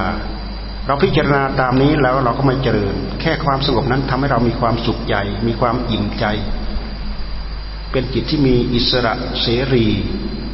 [0.86, 6.24] เราพิจารณาตามนี้แล้วเราก็ม่เจริญ แค่ความสงบนั้นทำให้เรามีความสุขใจมีความอิ่มใจ
[7.92, 9.12] เป็นจิตที่มีอิสระ
[9.42, 9.86] เสรี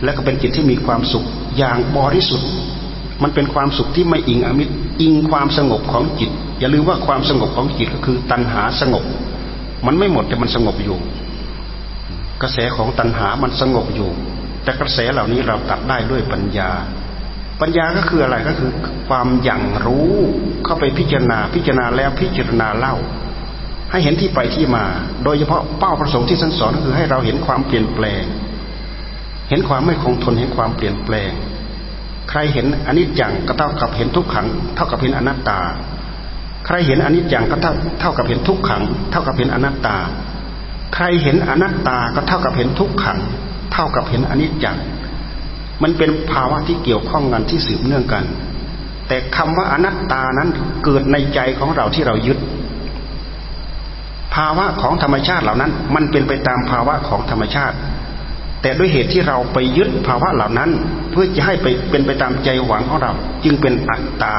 [0.04, 1.26] และก็เป็นจิตที่มีความสุข
[1.58, 2.50] อย่างบริสุทธิ์
[3.22, 9.04] มันเป็นความสุขที่ไม่อิงอมิตรอิงความสงบของจิต อย่าลืมว่าความสงบของจิตก็คือตัณหาสงบ
[9.86, 10.98] มันไม่หมดแต่มันสงบอยู่
[12.42, 14.10] กระแสของตัณหามันสงบอยู่
[14.62, 16.70] แต่กระแสเหล่านี้เราตัดได้ด้วยปัญญา
[17.60, 18.70] ปัญญาก็คืออะไรก็คือ
[19.08, 20.12] ความอย่างรู้
[20.64, 22.94] เข้าไปพิจารณาพิจารณาแล้วพิจารณาเล่า
[23.90, 24.84] ให้เห็นที่ไปที่มา
[25.24, 28.22] โดยเฉพาะเป้าประสงค์ที่ท่านสอนก็คือให้เราเห็นความเปลี่ยนแปลง
[29.48, 31.30] เห็นความไม่คงทนเห็นความเปลี่ยนแปลง
[32.30, 35.60] ใครเห็นอนิจจังก็เท่ากับเห็นทุกขัง เท่ากับเห็นอนัตตา
[36.66, 39.96] ใครเห็นอนิจจังก็เท่าเท่ากับเห็นทุกขัง เท่ากับเห็นอนัตตา
[40.94, 43.18] ใครเห็นอนัตตาก็เท่ากับเห็นทุกขัง
[43.72, 44.76] เท่ากับเห็นอนิจจัง
[45.82, 48.24] มันเป็นภาวะที่เกี่ยวข้องกันที่สืบเนื่องกัน
[49.08, 50.48] แต่คำว่าอนัตตานั้น
[50.84, 52.38] เกิดในใจของเราที่เรายึด
[54.36, 57.76] ภาวะของธรรมชาติเหล่านั้น มันเป็นไปตามภาวะของธรรมชาติ
[58.62, 60.70] แต่ด้วยเหตุที่เราไปยึดภาวะเหล่านั้น
[61.10, 63.12] เพื่อจะให้ไปเป็นไปตามใจหวังของเรา
[63.44, 64.38] จึงเป็นอัตตา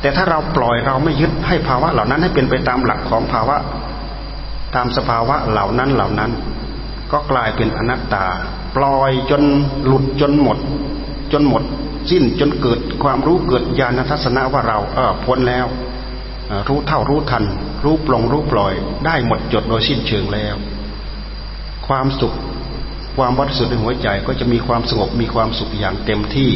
[0.00, 3.56] แต่ถ้าเราปล่อยเราไม่ยึดให้ภาวะเหล่านั้นให้เป็นไปตามหลักของภาวะ
[4.74, 6.30] ตามสภาวะเหล่านั้นเหล่านั้น
[7.12, 8.24] ก็กลายเป็นอนัตตา
[8.76, 9.42] ปล่อยจน
[9.86, 10.58] หลุดจนหมด
[11.32, 11.62] จนหมด
[12.10, 15.66] สิ้นจนเกิดความรู้เกิดญาณทัศนะว่าเราเออพ้นแล้ว
[16.68, 17.44] รู้เท่ารู้ทัน
[17.84, 18.74] รู้ปลงรู้ปล่อย
[19.06, 20.56] ได้หมดจดโดยสิ้นเชิงแล้ว
[21.86, 22.34] ความสุข
[23.16, 26.50] ความบริสุทธิ์ในหัวใจก็จะมีความสงบมีความสุขอย่างเต็มที่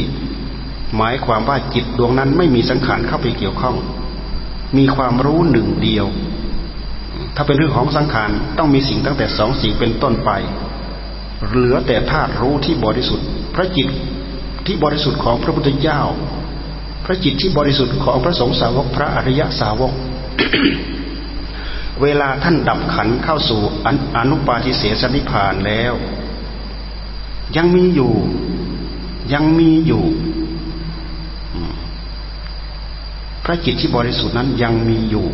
[0.97, 3.75] หมายความว่าจิตดวงนั้นไม่มีสังขารเข้าไปเกี่ยวข้อง
[4.77, 6.05] มีความรู้หนึ่งเดียว
[7.35, 10.31] ถ้าเป็นเรื่องของสังขารต้องมีสิ่งตั้งแต่สองสิ่งเป็นต้นไป
[11.45, 13.89] เหลือแต่ธาตุรู้ที่บริสุทธิ์ พระจิต
[14.65, 16.01] ที่บริสุทธิ์ของพระพุทธเจ้า
[17.05, 19.91] พระจิตที่บริสุทธิ์ของพระสงฆ์สาวกพระอริยสาวก
[22.01, 23.61] เวลาท่านดับขันเข้าสู่
[24.17, 25.93] อนุปาทิเสสนิพานแล้ว
[27.57, 28.13] ยังมีอยู่
[29.33, 30.03] ยังมีอยู่
[33.43, 35.25] พระจิตที่บริสุทธิ์นั้นยังมีอยู่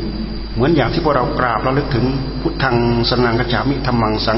[0.54, 2.06] เหมือนอย่างที่พวกเรากราบเราลึกถึง
[2.42, 2.76] พุทธัง
[3.10, 4.38] สรนังกัจฉามิธรรมังสัง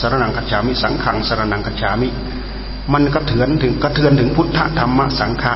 [0.00, 2.08] สรนังกัจฉามิสังขังสรนังกัจฉามิ
[2.92, 5.54] มันกระเทือนถึงกระเทือนถึงพุทธธรรมสังฆะ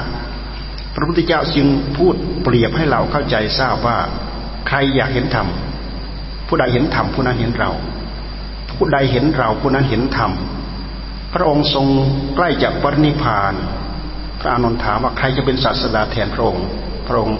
[0.94, 3.98] พระพุทธเจ้าจึงพูดเปรียบให้เราเข้าใจทราบว่า
[4.68, 5.46] ใครอยากเห็นธรรม
[6.46, 7.70] ผู้ใดเห็นธรรมผู้นั้นเห็นเรา
[8.76, 10.30] ผู้ใดเห็นเราผู้นั้นเห็นธรรม
[11.34, 11.86] พระองค์ทรง
[12.36, 13.54] ใกล้จะปรินิพาน
[14.40, 16.64] พระอานนท์ถามว่าใครจะเป็นศาสดาแทนพระองค์
[17.06, 17.36] พระองค์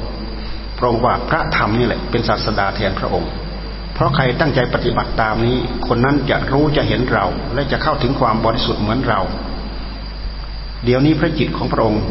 [0.78, 3.30] พระองค์ว่าพระธรรมนี่แหละเป็นศาสดาแทนพระองค์
[3.94, 7.24] เพราะใครตั้งใจปฏิบัติตามนี้ คนนั้นจะรู้จะเห็นเรา
[7.54, 9.20] และจะเข้าถึงความบริสุทธิ์เหมือนเรา
[10.84, 12.02] เดี๋ยวนี้พระจิตของพระองค์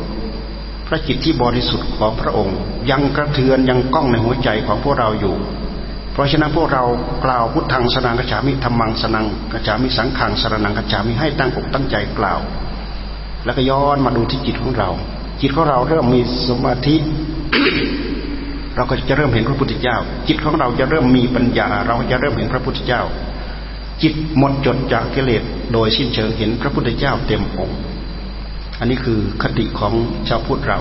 [0.88, 2.56] พระจิตที่บริสุทธิ์ของพระองค์
[2.92, 5.36] ยังกระเทือนยังก้องในหัวใจของพวกเราอยู่
[6.14, 6.84] เพราะฉะนั้นพวกเรา
[7.26, 12.40] กล่าวพุทธังสนังกัจฉามิธรรมังสนังกัจฉามิสังขังสรนังกัจฉามิให้ตั้งอกตั้งใจกล่าว
[13.46, 14.90] แล้วก็ย้อนมาดูที่จิตของเรา
[15.42, 16.96] จิตของเราเริ่มมีสมาธิ
[18.76, 19.98] เราก็จะเริ่มเห็นพระพุทธเจ้า
[20.28, 23.02] จิตของเราจะเริ่มมีปัญญา เราจะเริ่มเห็นพระพุทธเจ้า
[24.02, 25.44] จิตหมดจดจากกิเลส
[25.74, 27.78] โดยสิ้นเชิงเห็นพระพุทธเจ้าเต็มองค์
[28.80, 29.94] อันนี้คือคติของ
[30.28, 30.80] ชาวพุทธเรา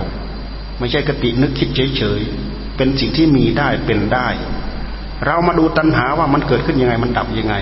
[0.78, 4.28] ไม่ใช่คตินึกคิดเฉยๆเป็นสิ่งที่มีได้เป็นได้
[5.26, 7.54] เรามาดูตัณหาว่ามันเกิดขึ้นยังไง มันดับยังไง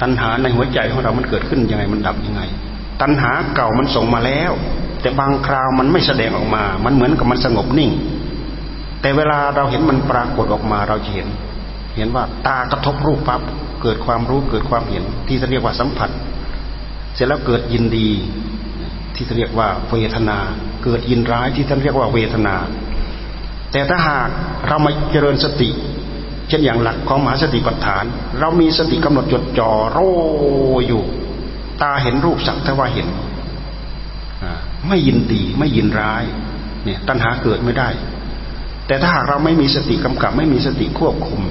[0.00, 2.42] ตัณหาในหัวใจของเรามันเกิดขึ้นยังไง มันดับยังไง
[3.00, 4.52] ตัณหาเก่ามันส่งมาแล้ว
[5.00, 7.90] แต่บางคราวมันไม่แสดงออกมา มันเหมือนกับมันสงบนิ่ง
[9.00, 11.28] แต่เวลาเราเห็นมันปรากฏออกมาเราจะเห็น
[11.96, 13.40] เห็นว่าตากระทบรูปปั๊บ
[13.82, 16.10] เกิดความรู้เกิดความเห็น ที่เรียกว่าสัมผัส
[17.14, 18.08] เสร็จแล้วเกิดยินดี
[19.14, 20.38] ที่เรียกว่าเวทนา
[20.84, 22.54] เกิดยินร้ายที่ท่านเรียกว่าเวทนา
[23.72, 24.28] แต่ถ้าหาก
[24.68, 25.70] เรามาเจริญสติ
[26.52, 28.04] ช่นอย่างหลักของมหาสติปัฏฐาน
[28.40, 29.98] เรามีสติกำหนดจดจ่อโร
[30.86, 31.02] อยู่
[31.82, 33.08] ตาเห็นรูปสักแต่ว่าเห็น
[34.88, 36.24] ไม่ยินดีไม่ยินร้าย
[36.84, 37.88] เนี่ย ตัณหาเกิดไม่ได้
[38.86, 41.42] แต่ถ้าหากเราไม่มีสติกำกับ ไม่มีสติควบคุม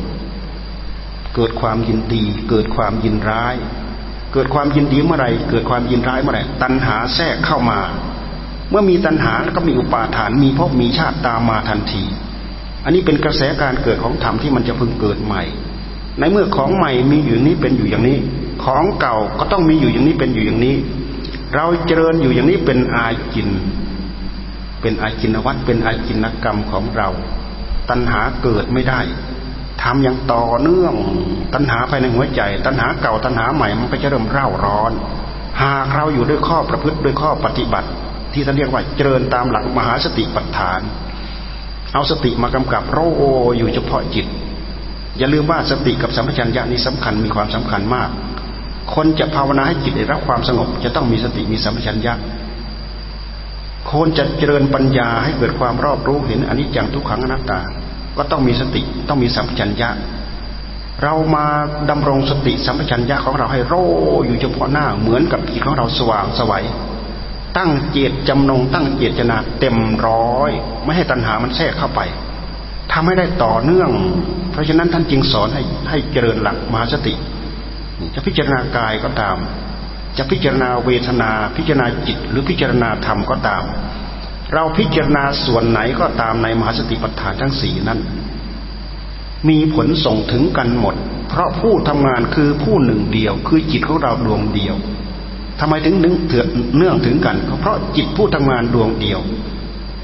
[1.35, 3.55] เกิดความยินดี เกิดความยินร้าย
[4.33, 7.79] เกิดความยินดีเมื่อไรเกิดความยินร้ายเมื่อไรตัณหาแทรกเข้ามา
[8.69, 12.03] เมื่อมีตัณหาแล้วก็มีอุปาทานมีภพมีชาติตามมาทันที
[12.83, 15.43] อันนี้เป็นกระแสการเกิดของธรรมที่มันจะพึงเกิดใหม่
[16.19, 18.17] ในเมื่อของใหม่มีอยู่นี้เป็นอยู่อย่างนี้
[18.63, 20.75] ของเก่าก็ต้องมีอยู่อย่างนี้เป็นอยู่อย่างนี้
[21.55, 23.49] เราเจริญอยู่อย่างนี้เป็นอาจิน
[24.81, 27.09] เป็นอาจินวัตเป็นอาจินกรรมของเรา
[27.89, 28.99] ตัณหาเกิดไม่ได้
[29.83, 30.95] ทำอย่างต่อเนื่อง
[31.53, 34.91] ตัณหาภายในหัวใจ ตัณหาเก่าตัณหาใหม่มันก็จะเริ่มเร่าร้อน
[35.61, 37.89] หากเราอยู่ด้วยข้อประพฤติด้วยข้อปฏิบัติ
[38.33, 40.81] ที่ท่านเรียกว่าเจริญตามหลักมหาสติปัฏฐาน
[41.93, 43.21] เอาสติมากำกับโรโอ
[43.57, 44.25] อยู่เฉพาะจิต
[45.17, 48.09] อย่าลืมว่าสติกับสัมปชัญญะนี้สำคัญมีความสำคัญมาก
[48.93, 52.13] คนจะภาวนาให้จิตได้รับความสงบ จะต้องมีสติมีสัมปชัญญะ
[53.91, 57.59] คนจะเจริญปัญญาให้เกิดความรอบรู้เห็นอนิจจังทุกขังอนัตตา
[58.17, 59.89] ก็ต้องมีสติต้องมีสัมปชัญญะ
[61.03, 61.45] เรามา
[61.89, 63.73] ดำรงสติสัมปชัญญะของเราให้โร
[64.25, 66.63] อยู่เฉพาะหน้าเหมือนกับจิตของเราสว่างสวัย
[67.57, 69.77] ตั้งเจตจำนง ตั้งเจตนาเต็ม
[70.07, 70.51] ร้อย
[70.83, 72.01] ไม่ให้ตัณหามันแทรกเข้าไป
[72.91, 73.89] ทำให้ได้ต่อเนื่อง
[74.51, 77.13] เพราะฉะนั้นท่านจึงสอนให้ให้เจริญหลักมหาสติ
[78.13, 79.37] จะพิจารณากายก็ตาม
[80.17, 83.63] จะพิจารณาเวทนา พิจารณาจิต หรือพิจารณาธรรมก็ตาม
[84.53, 87.99] เราพิจารณาส่วนไหนก็ตามในมหาสติปัฏฐานทั้งสี่นั้น
[89.49, 90.95] มีผลส่งถึงกันหมด
[91.29, 94.75] เพราะผู้ทำงานคือผู้หนึ่งเดียว คือจิตของเราดวงเดียว
[95.63, 96.45] ทำไมถึงนึงเถือ
[96.77, 99.19] เนื่องถึงกันเพราะจิตผู้ทำงานดวงเดียว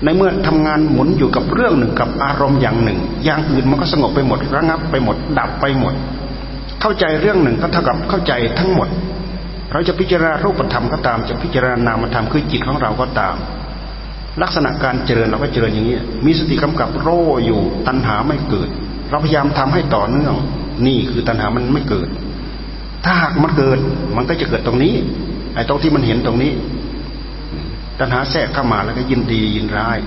[0.03, 5.93] ในเมื่อทำงานหมุนอยู่กับเรื่องหนึ่งกับอารมณ์อย่างหนึ่ง อย่างอื่นมันก็สงบไปหมดระงับไปหมด ดับไปหมด
[6.81, 8.87] เข้าใจเรื่องหนึ่งก็เท่ากับเข้าใจทั้งหมด
[9.71, 13.35] เราจะพิจารณารูปธรรมก็ตาม จะพิจารณานามธรรมคือจิตของเราก็ตาม
[14.41, 17.07] ลักษณะการเจริญเราก็เจริญอย่างนี้มีสติกำกับโร
[17.45, 18.69] อยู่ตัณหาไม่เกิด
[19.09, 20.35] เราพยายามทำให้ต่อเนื่อง
[20.87, 22.07] นี่คือตัณหามันไม่เกิด
[23.05, 23.79] ถ้าหากมันเกิด
[24.15, 24.93] มันก็จะเกิดตรงนี้
[25.57, 26.51] ไอ้ตรงที่มันเห็นตรงนี้
[27.99, 29.97] ตัณหาแทรกเข้ามาแล้วก็ยินดียินร้าย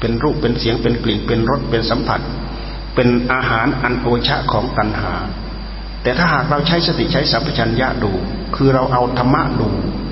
[0.00, 2.20] เป็นรูปเป็นเสียงเป็นกลิ่นเป็นรสเป็นสัมผัส
[2.94, 5.14] เป็นอาหารอันโอชะของตัณหา
[6.02, 8.12] แต่ถ้าหากเราใช้สติใช้สัมปชัญญะดู
[8.56, 9.66] คือเราเอาธรรมะดู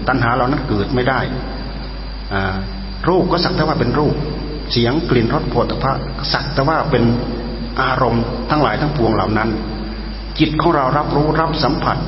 [0.08, 1.20] ตัณหาเรานั้นเกิดไม่ได้
[3.08, 4.14] รูปก็สักแต่ว่าเป็นรูป
[4.72, 5.92] เสียงกลิ่นรสโผฏฐะ
[6.32, 7.04] สักแต่ว่าเป็น
[7.80, 9.48] อารมณ์ทั้งหลายทั้งปวงเหล่านั้น
[10.38, 11.98] จิตของเรารับรู้รับสัมผัส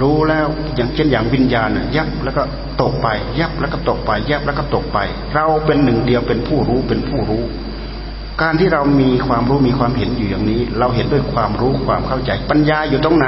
[0.00, 2.42] รู้แล้วอย่างเช่นอย่างวิญญาณยับแล้วก็
[2.82, 3.08] ตกไป
[3.40, 4.98] ยับแล้วก็ตกไป ยับแล้วก็ตกไป
[5.34, 7.42] เราเป็นหนึ่งเดียวเป็นผู้รู้เป็นผู้รู้
[8.42, 13.26] การที่เรามีความรู้มีความเห็นอยู่อย่างนี้ เราเห็นด้วยความรู้ความเข้าใจ ปัญญาอยู่ตรงไหน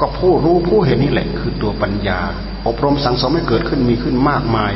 [0.00, 2.18] ก็ผู้รู้ผู้เห็นนี่แหละ คือตัวปัญญา
[2.66, 4.72] อบรมสังสมให้เกิดขึ้นมีขึ้นมากมาย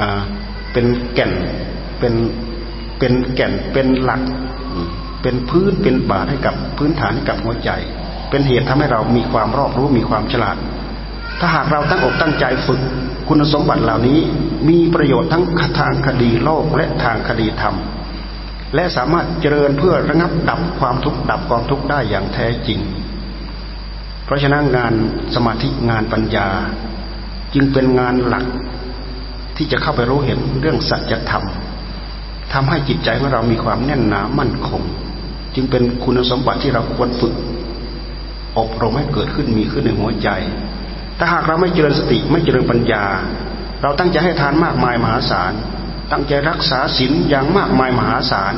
[0.00, 0.20] อ่า
[0.72, 1.32] เป็นแก่น
[1.98, 2.14] เป็น
[2.98, 4.22] เป็นแก่นเป็นหลัก
[5.22, 7.70] เป็นพื้นเป็นบาทให้กับพื้นฐานให้กับหัวใจ
[8.30, 10.56] เป็นเหตุทำให้เรามีความรอบรู้มีความฉลาด
[11.40, 12.80] ถ้าหากเราตั้งอกตั้งใจฝึก
[13.28, 14.18] คุณสมบัติเหล่านี้
[14.68, 15.44] มีประโยชน์ทั้ง
[15.80, 17.74] ทางคดีโลกและทางคดีธรรม
[18.74, 22.78] และสามารถเจริญเพื่อระงับดับความทุกข์ดับกองทุกข์ได้อย่างแท้จริง
[24.24, 24.92] เพราะฉะนั้นงาน
[25.34, 26.48] สมาธิงานปัญญา
[27.54, 28.44] จึงเป็นงานหลัก
[29.56, 31.44] ที่จะเข้าไปรู้เห็นเรื่องสัจธรรม
[32.52, 34.82] ทำให้จิตใจของเรามีความแน่นหนามั่นคง
[35.54, 37.34] จึงเป็นคุณสมบัติที่เราควรฝึก
[38.58, 40.28] อบรมให้เกิดขึ้นมีขึ้นในหัวใจ
[41.18, 43.04] ถ้าหากเราไม่เจริญสติไม่เจริญปัญญา
[43.82, 45.52] เราตั้งใจให้ทานมากมายมหาศาล
[46.12, 48.54] ตั้งใจรักษาศีลอย่างมากมายมหาศาล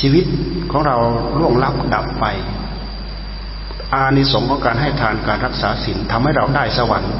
[0.00, 0.24] ชีวิต
[0.70, 0.96] ของเรา
[1.38, 2.24] ล่วงลับดับไป
[3.92, 7.12] อานิสงส์ของการให้ทานการรักษาศีลทำให้เราได้สวรรค์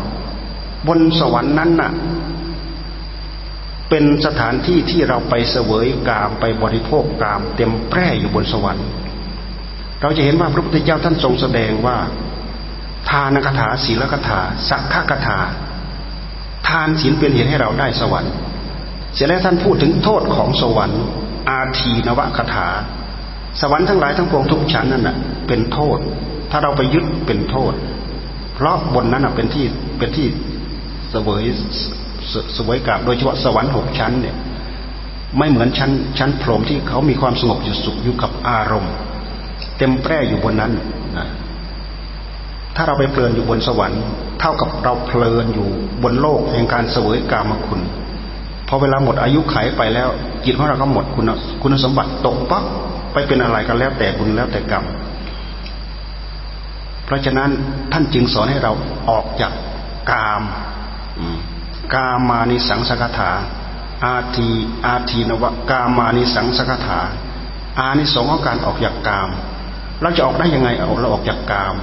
[0.86, 1.92] บนสวรรค์นั้นน่ะ
[3.88, 8.86] เป็นสถานที่ที่เราไปเสวยกามไปบริโภคกาม เต็มแพร่อยู่บนสวรรค์
[10.04, 11.96] เราจะเห็นว่าพระพุทธเจ้าท่านทรงแสดงว่า
[13.10, 15.38] ทานคาถาศีลคาถา สักขคาถา
[16.68, 18.32] ทานศีลเป็นเหตุให้เราได้สวรรค์
[19.14, 21.02] เสร็จแล้วท่านพูดถึงโทษของสวรรค์
[21.50, 22.68] อาทีนวคถา
[23.60, 25.98] สวรรค์ทั้งหลายทั้งปวงทุกชั้นนั่นน่ะเป็นโทษ
[26.50, 27.72] ถ้าเราไปยึดเป็นโทษ
[28.54, 29.64] เพราะบนนั้นน่ะเป็นที่
[29.98, 30.26] เป็นที่
[31.10, 31.42] เสวย
[32.56, 34.36] สวยกับโดยเฉพาะสวรรค์หกชั้นเนี่ย
[35.38, 38.94] ไม่เหมือนชั้นชั้นพรหมที่เขามีความสงบอยู่สุขอยู่กับอารมณ์
[39.78, 40.72] เต็มแปร่อยู่บนนั้น
[41.16, 41.26] นะ
[42.76, 44.02] ถ้าเราไปเพลินอยู่บนสวรรค์
[44.40, 45.68] เท่ากับเราเพลินอยู่
[46.02, 47.80] บนโลกแห่งการเสวยกามคุณ
[48.68, 50.08] พอเวลาหมดอายุไขไปแล้ว
[50.44, 51.24] จิตของเราก็หมดคุณ
[51.62, 52.64] คุณสมบัติตกปั๊บ
[53.12, 54.84] ไปเป็นอะไรกันแล้วแต่บุญแล้วแต่กรรม
[57.04, 57.50] เพราะฉะนั้น
[57.92, 58.72] ท่านจึงสอนให้เรา
[59.10, 59.52] ออกจาก
[60.10, 60.42] กาม
[61.94, 63.30] กามานิสังสกถา
[64.04, 64.48] อาที
[64.86, 67.00] อาทีนวกามานิสังสกถา
[67.78, 69.28] อานิสงส์ของการออกจากกาม
[70.02, 71.74] เราจะออกได้ยังไงเอาเราออกจากกาม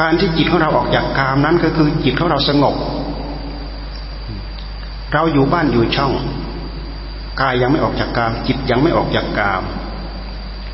[0.00, 2.74] การที่จิตของเราออกจากกามนั้นก็คือจิตของเราสงบ
[5.12, 6.12] เราอยู่บ้านอยู่ช่อง
[7.40, 9.62] กายยังไม่ออกจากกาม จิตยังไม่ออกจากกาม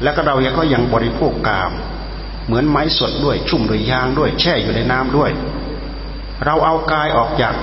[0.03, 1.71] แล้วก็เราก็ยังบริโภคกาม
[2.47, 5.31] เหมือนไม้สดด้วยชุ่มด้วยยางด้วย แช่อยู่ในน้ำด้วย
[6.45, 7.55] เราเอากายออกจาก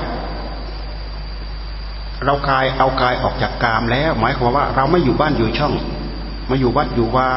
[2.26, 5.74] เรากายเอากายออกจากกามแล้ว หมายความว่า เราไม่อยู่บ้านอยู่ช่อง
[6.50, 7.28] มาอยู่วัดอยู่ว่า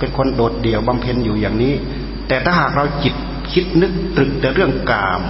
[0.00, 1.74] เป็นคนโดดเดี่ยวบำเพ็ญอยู่อย่างนี้
[2.28, 3.14] แต่ถ้าหากเราจิต
[3.52, 5.22] คิดนึกตรึกแต่เรื่องกาม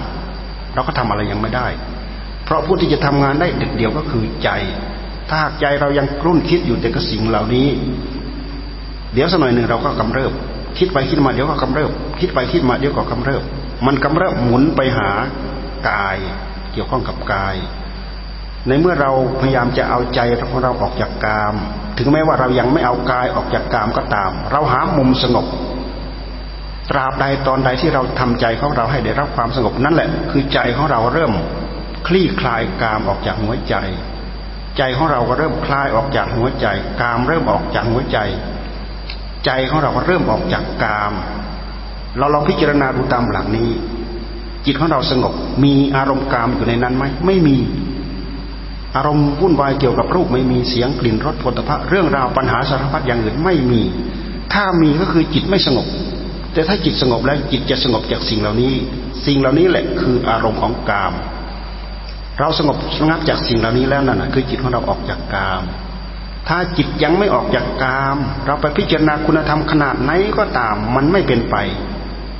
[0.74, 1.68] เราก็ทำอะไรยังไม่ได้
[2.44, 4.50] เพราะผู้ที่จะทำงานได้เด็ดเดียวก็คือใจ
[5.28, 7.68] ถ้าหากใจเรายังกลุ้นคิดอยู่แต่กับสิ่งเหล่านี้
[9.14, 10.32] เดี๋ยวสักหน่อยหนึ่งเราก็กำเริบ
[10.78, 11.90] คิดไปคิดมาเดี๋ยวก็กำเริบ
[12.20, 13.42] คิดไปคิดมาเดี๋ยวก็กำเริบ
[13.86, 15.08] มันกำเริบหมุนไปหา
[15.88, 16.18] กาย
[16.72, 17.56] เกี่ยวข้องกับกาย
[18.68, 21.54] ในเมื่อเราพยายามจะเอาใจของเราออกจากกาม
[21.98, 25.46] ถึงแม้ว่าเรายังไม่เอากายออกจากกามก็ตาม เราหามุมสงบ
[26.90, 31.32] ตราบใดตอนใดที่เราทำใจของเราให้ได้รับความสงบนั่นแหละ คือใจของเราเริ่ม
[32.06, 33.74] คลี่คลายกามออกจากหัวใจ
[34.78, 36.66] ใจของเราก็เริ่มคลายออกจากหัวใจ
[37.00, 38.18] กามเริ่มออกจากหัวใจ
[39.44, 41.12] ใจของเราก็เริ่มออกจากกาม
[42.18, 43.70] เราลองพิจารณาดูตามหลักนี้
[44.66, 45.34] จิตของเราสงบ
[45.64, 47.56] มีอารมณ์กามอยู่ในนั้นไหมไม่มี
[48.96, 53.82] อารมณ์วุ่นวายเกี่ยวกับรูปไม่มีเสียงกลิ่นรสผลิภัณฑ์เรื่องราวปัญหาสารพัดอย่างอื่นไม่มี
[54.52, 55.86] ถ้ามีก็คือจิตไม่สงบ
[56.52, 58.74] แต่ถ้าจิตสงบแล้วจิตจะสงบจากสิ่งเหล่านี้
[59.26, 61.12] สิ่งเหล่านี้แหละคืออารมณ์ของกาม
[62.38, 65.62] เราสงบสงับจากสิ่งเหล่านี้แล้วนั่นคือจิตของเราออกจากกาม
[66.48, 68.16] ถ้าจิตยังไม่ออกจากกาม
[68.46, 71.56] เราไปพิจารณาคุณธรรมขนาดไหนก็ตาม มันไม่เป็นไป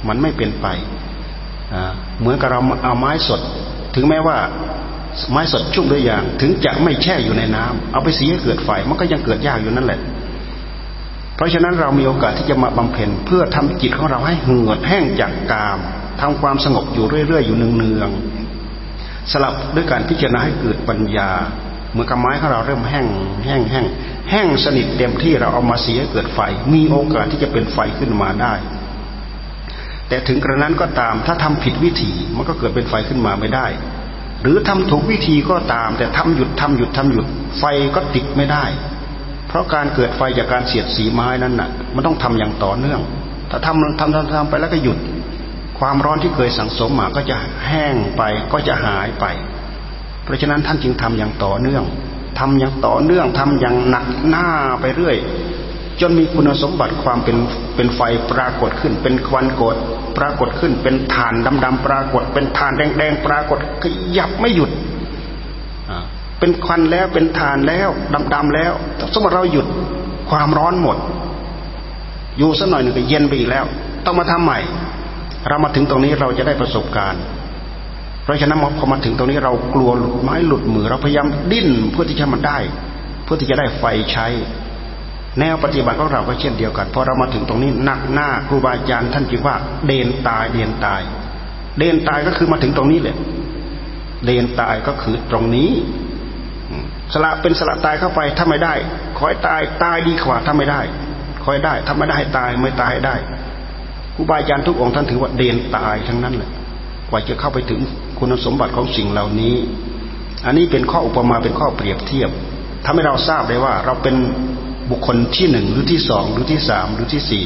[0.09, 0.67] มันไม่เป็นไป
[2.21, 3.41] เหมือนกับเราเอาไม้สด
[3.95, 4.37] ถึงแม้ว่า
[5.31, 10.01] ไม้สดชุ่มด้วยยาง ถึงจะไม่แช่อยู่ในน้ำเอาไปสีให้เกิดไฟมันก็ยังเกิดยากอยู่นั่นแหละ
[11.37, 15.79] เพราะฉะนั้นเรามีโอกาสที่จะมาบำเพ็ญเพื่อทำจิตของเราให้เหือดแห้งจากกาม
[16.21, 21.31] ทำความสงบอยู่เรื่อยๆอยู่เนืองๆสลับด้วยการพิจารณาให้เกิดปัญญา
[21.93, 23.07] เมื่อกระไม้ของเราเริ่มแห้ง
[23.47, 23.87] แห้งแห้ง
[24.31, 26.41] แห้งสนิทเต็มที่เราเอามาเสียเกิดไฟ
[26.73, 28.55] มีโอกาสที่จะเป็นไฟขึ้นมาได้
[30.09, 33.67] แต่ถึงกระนั้นก็ตามถ้าทำผิดวิธีมันก็เกิดเป็นไฟขึ้นมาไม่ได้
[34.43, 37.27] หรือทำถูกวิธีก็ตาม แต่ทำหยุดทำหยุดทำหยุด
[37.59, 37.65] ไฟ
[37.95, 38.65] ก็ติดไม่ได้
[39.49, 43.01] เพราะการเกิดไฟจากการเสียดสีไม้นั้นน่ะ มันต้องทำอย่างต่อเนื่อง
[43.51, 44.99] ถ้าทำทำทำทำไปแล้วก็หยุด
[45.79, 47.37] ความร้อนที่เคยสังสมมาก็จะ
[47.67, 48.23] แห้งไป
[48.53, 49.25] ก็จะหายไป
[50.25, 51.85] เพราะฉะนั้นท่านจึงทำอย่างต่อเนื่อง
[52.39, 54.49] ทำอย่างต่อเนื่องทำอย่างหนักหน้า
[54.81, 55.17] ไปเรื่อย
[56.01, 57.37] จนมีคุณสมบัติความเป็น
[57.77, 59.77] เป็นไฟปรากฏขึ้น เป็นควันกด
[60.19, 61.35] ปรากฏขึ้น เป็นฐาน
[61.65, 63.85] ดำๆปรากฏ เป็นฐานแดงๆปรากฏข
[64.17, 64.71] ยับไม่หยุด
[66.39, 67.89] เป็นควันแล้วเป็นฐานแล้ว
[68.35, 68.73] ดำๆแล้ว
[69.13, 69.67] สมมติเราหยุด
[70.31, 70.97] ความร้อนหมด
[72.39, 73.65] อยู่สักหน่อยหนึ่งก็เย็นไปอีกแล้ว
[74.05, 74.59] ต้องมาทำใหม่
[75.49, 77.23] เรามาถึงตรงนี้เราจะได้ประสบการณ์
[78.25, 82.59] เพราะฉะนั้นพอมาถึงตรงนี้เรากลัวหลุดไม้หลุดมือ เราพยายามดิ้นเพื่อที่จะมันได้
[83.25, 84.27] เพื่อที่จะได้ไฟใช้
[85.39, 89.57] แนวปฏิบัติของเราก็เช่นเดียวกันพอเรามาถึงตรงนี้หนักหน้าครูบาอาจารย์ท่านจึงว่า
[89.87, 91.01] เดนตายเดนตาย
[91.79, 93.17] เดนตายก็คือมาถึงตรงนี้แหละ
[94.25, 95.71] เดนตายก็คือตรงนี้
[97.13, 98.75] สละเป็นสละตายเข้าไปถ้าไม่ได้
[99.19, 100.81] คอยตายตายดีกว่าถ้าไม่ได้
[101.45, 103.15] คอยได้ถ้าไม่ได้ตายไม่ตายได้
[104.15, 106.51] ครูบาอาจารย์ทุกองค์ท่านถือว่าเดนตายทั้งนั้นแหละ
[107.11, 107.81] กว่าจะเข้าไปถึง
[108.19, 109.57] คุณสมบัติของสิ่งเหล่านี้
[110.47, 112.31] อันนี้เป็นข้ออุปมาเป็นข้อเปรียบเทียบ
[112.85, 114.17] ทำให้เราทราบได้ว่า เราเป็น
[114.91, 117.45] บุคคลที่หนึ่งหรือที่สองหรือที่สามหรือที่สี่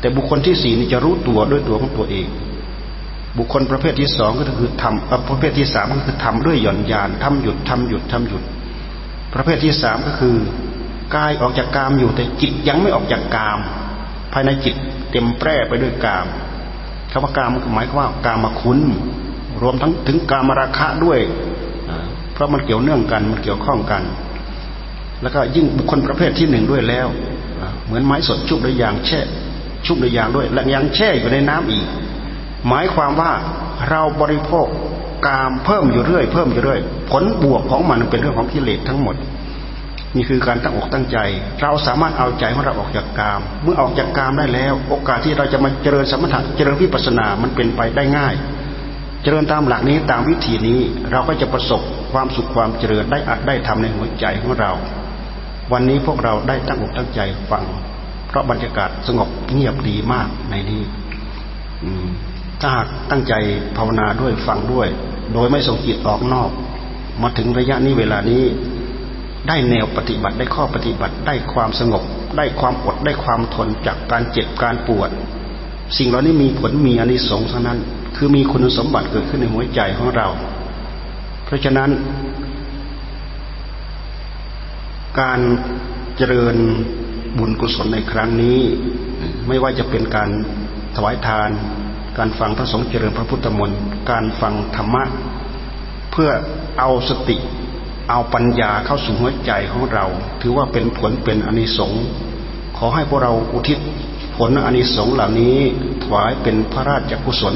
[0.00, 2.26] แต่บุคคลที่สี่นี่จะรู้ตัวด้วยตัวของตัวเอง
[3.38, 8.42] บุคคลประเภทที่สองก็คือทำประเภทที่สามก็คือทำด้วยหย่อนยานทำหยุดทำหยุดทำหยุด
[9.34, 10.34] ประเภทที่สามก็คือ
[11.16, 13.58] กายออกจากกามอยู่แต่จิตยังไม่ออกจากกาม
[14.32, 14.76] ภายในจิต
[15.10, 16.26] เต็มแปร่ไปด้วยกาม
[17.10, 18.80] คำว่ากามหมายความว่ากามมาคุณ
[19.62, 21.20] รวมทั้งถึงกามราคะด้วย
[22.32, 24.02] เพราะมันเกี่ยวเนื่องกันมันเกี่ยวข้องกัน
[25.22, 27.06] แล้วก็ยิ่งบุคคลประเภทที่หนึ่งด้วยแล้ว
[27.86, 29.20] เหมือนไม้สดชุบด้วยยางแช่
[29.86, 31.86] ชุบด้วยยางด้วย และยังแช่อยู่ในน้ำอีก
[32.68, 33.32] หมายความว่า
[33.90, 34.66] เราบริโภค
[35.26, 39.16] กามเพิ่มอยู่เรื่อยเพิ่มอยู่เรื่อยผลบวกของมันเป็นเรื่องของกิเลสทั้งหมด
[40.14, 41.18] นี่คือการตั้งอกตั้งใจ
[41.62, 48.34] เราสามารถเอาใจของเราออกจากกาม เมื่อออกจากกามได้แล้ว โอกาสที่เราจะมาเจริญสมถะเจริญวิปัสสนามันเป็นไปได้ง่าย
[49.22, 51.80] เจริญตามหลักนี้ตามวิธีนี้เราก็จะประสบ
[52.12, 54.72] ความสุขความเจริญได้อัดได้ทำในหัวใจของเรา
[55.72, 57.64] วันนี้พวกเราได้ตั้งอกตั้งใจฟัง
[58.28, 60.82] เพราะบรรยากาศสงบเงียบดีมากในนี้
[62.60, 63.34] ถ้าหากตั้งใจ
[63.76, 64.88] ภาวนาด้วยฟังด้วย
[65.32, 66.50] โดยไม่ส่งจิตออกนอก
[67.22, 68.42] มาถึงระยะนี้เวลานี้
[69.48, 72.02] ได้แนวปฏิบัติได้ข้อปฏิบัติได้ความสงบ
[72.36, 75.10] ได้ความอดได้ความทนจากการเจ็บการปวด
[75.98, 77.78] สิ่งเหล่านี้มีผลมีอนิสงส์เท่านั้น
[78.16, 80.28] คือมีคุณสมบัติเกิดขึ้นในหัวใจของเรา
[81.44, 81.90] เพราะฉะนั้น
[85.20, 85.40] การ
[86.16, 86.56] เจริญ
[87.38, 88.60] บุญกุศลในครั้งนี้
[89.46, 90.30] ไม่ว่าจะเป็นการ
[90.96, 91.50] ถวายทาน
[92.18, 95.04] การฟังพระสงฆ์เจริญพระพุทธมนต์การฟังธรรมะ
[96.12, 96.30] เพื่อ
[96.78, 97.36] เอาสติ
[98.10, 100.06] เอาปัญญาเข้าสู่หัวใจของเรา
[100.40, 102.04] ถือว่าเป็นผลเป็นอนิสงส์
[102.76, 103.78] ขอให้พวกเราอุทิศ
[104.36, 105.56] ผลอนิสงส์เหล่านี้
[106.02, 107.54] ถวายเป็นพระราชกุศล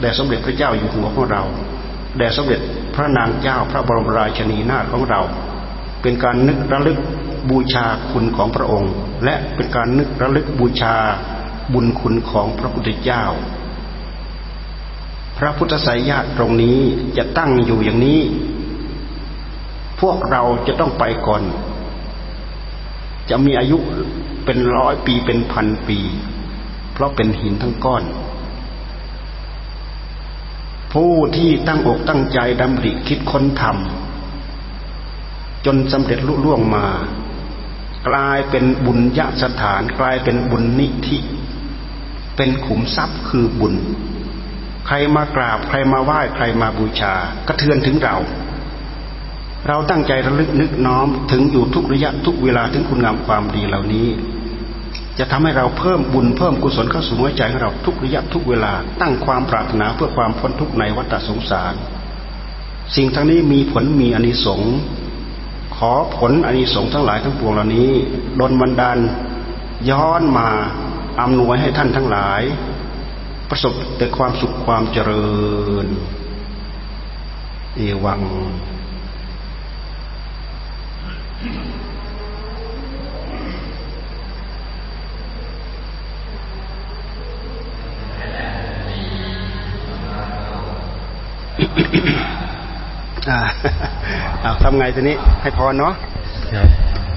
[0.00, 1.42] แด่สมเด็จพระเจ้าอยู่หัวของเรา
[2.18, 2.60] แด่สมเด็จ
[2.94, 5.20] พระนางเจ้าพระบรมราชินีนาถของเรา
[6.02, 6.98] เป็นการนึกระลึก
[7.50, 8.92] บูชาคุณของพระองค์
[9.24, 10.94] และเป็นการนึกระลึกบูชา
[11.72, 13.24] บุญคุณของพระพุทธเจ้า
[15.38, 16.78] พระพุทธไสยญาติตรงนี้
[17.16, 18.20] จะตั้งอยู่อย่างนี้
[20.00, 21.42] พวกเราจะต้องไปก่อน
[23.30, 23.78] จะมีอายุ
[24.44, 25.98] เป็นร้อยปีเป็นพันปี
[26.92, 28.04] เพราะเป็นหินทั้งก้อน
[30.92, 34.11] ผู้ที่ตั้งอกตั้งใจดำริคิดค้นทำ
[35.66, 36.86] จนสำเร็จลุล่วงมา
[38.08, 41.18] กลายเป็นบุญญาสถาน กลายเป็นบุญนิธิ
[42.36, 43.74] เป็นขุมทรัพย์คือบุญ
[44.86, 47.14] ใครมากราบ ใครมาไหว้ใครมาบูชา
[47.48, 48.16] กระเทือนถึงเรา
[49.68, 54.08] เราตั้งใจระลึกนึกน้อมถึงอยู่ทุกระยะทุกเวลาถึงคุณงามความดีเหล่านี้
[55.18, 61.74] จะทำให้เราเพิ่มบุญเพิ่มกุศลเข้าสู่หัวใจของเราทุกระยะทุกเวลา ตั้งความปรารถนาเพื่อความพ้นทุกข์ในวัฏสงสาร
[62.96, 64.74] สิ่งทั้งนี้มีผลมีอนิสงส์
[65.90, 67.90] อผลอนิสงส์ทั้งหลายทั้งปวงเหล่านี้
[68.40, 68.98] ดลบันดาล
[69.90, 70.48] ย้อนมา
[71.20, 72.42] อำนวยให้ท่านทั้งหลาย
[73.50, 75.30] ประสบแต่ความสุขความเจริ
[75.84, 75.86] ญ
[77.76, 78.20] เอวัง
[93.28, 93.40] อ่า
[94.62, 95.94] ทำไงทีนี้ให้พรเนาะ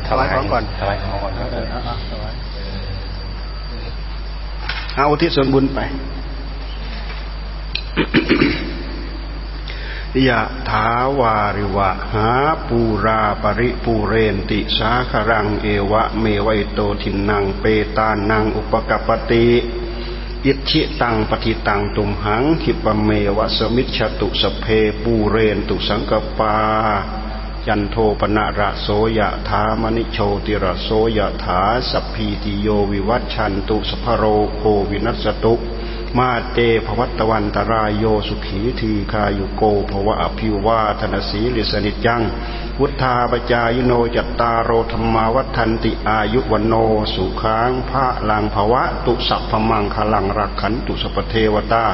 [0.08, 1.34] ถวายของก่อนถวายของก่อน
[4.96, 5.80] เอาอุทิศส่วนบุญไป
[10.28, 10.88] ยะถา
[11.20, 12.30] วาริวะหา
[12.68, 17.64] ปูราปริปูเรนติสาครังเอวะเมวัยโตทินนางเป
[17.98, 19.48] ตานังอุปกปติ
[20.48, 24.66] อิชิตังปฏิตังตุมหังหิปเมวะสมิชตุสเพ
[25.02, 26.56] ปูเรนตุสังกปา
[27.68, 28.88] ยันโทปนะระโส
[29.18, 34.24] ยะถามณิโชติระโสยะถาสัพพีติโยวิวัชชันตุสัพพะโร
[34.56, 35.54] โควินัสสะตุ
[36.18, 42.22] มาเต ภะวัตวันตะราโยสุขีทีฆายุโก ภะวะ อะภิวาทะนะสีลิสสะ นิจจัง
[42.80, 46.74] วุฑฒาปะจายิโนจัตตาโรธัมมาวัฑฒันติอายุวัณโณ
[47.14, 51.86] สุขัง พะลัง ภะวะ ตุสัพพะมังคะลังรักขันตุสัพพะเทวะตา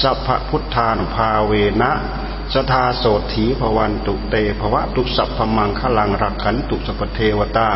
[0.00, 1.52] สัพพะพุทธานุภาเว
[1.82, 1.92] นะ
[2.52, 7.70] สะทาโสถีภวันตุเตภวะตุสัพพมังคลังรักขันตุสปเทวตา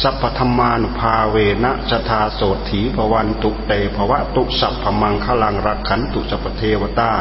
[0.00, 2.40] สัพพธรรมานุภาเวนะสทาโส
[2.70, 7.12] ถีภวันตุเตภวะตุสัพพมังคลังรักขันตุสปเทวตา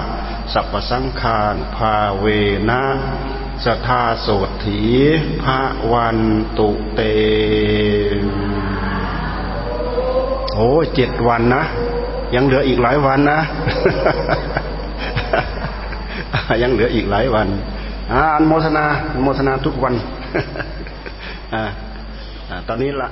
[0.53, 2.25] สัพพสังฆานภาเว
[2.69, 2.81] นะ
[3.63, 4.27] สทาโส
[4.65, 4.81] ถี
[5.43, 5.45] ภ
[5.91, 6.19] วัน
[6.57, 7.01] ตุเต
[10.55, 11.63] โอ้เจ็ดวันนะ
[12.35, 13.39] ยังเหลืออีกหลายวันนะ
[16.61, 17.47] ยังเหลืออีกหลายวัน
[18.11, 18.85] อนุโมทนา
[19.23, 19.93] โมทนาทุกวัน
[21.55, 21.63] อ่า
[22.67, 23.09] ตอนนี้ละ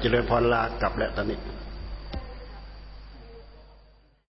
[0.00, 1.38] เจริญพรลากลับแล้วตอนนี้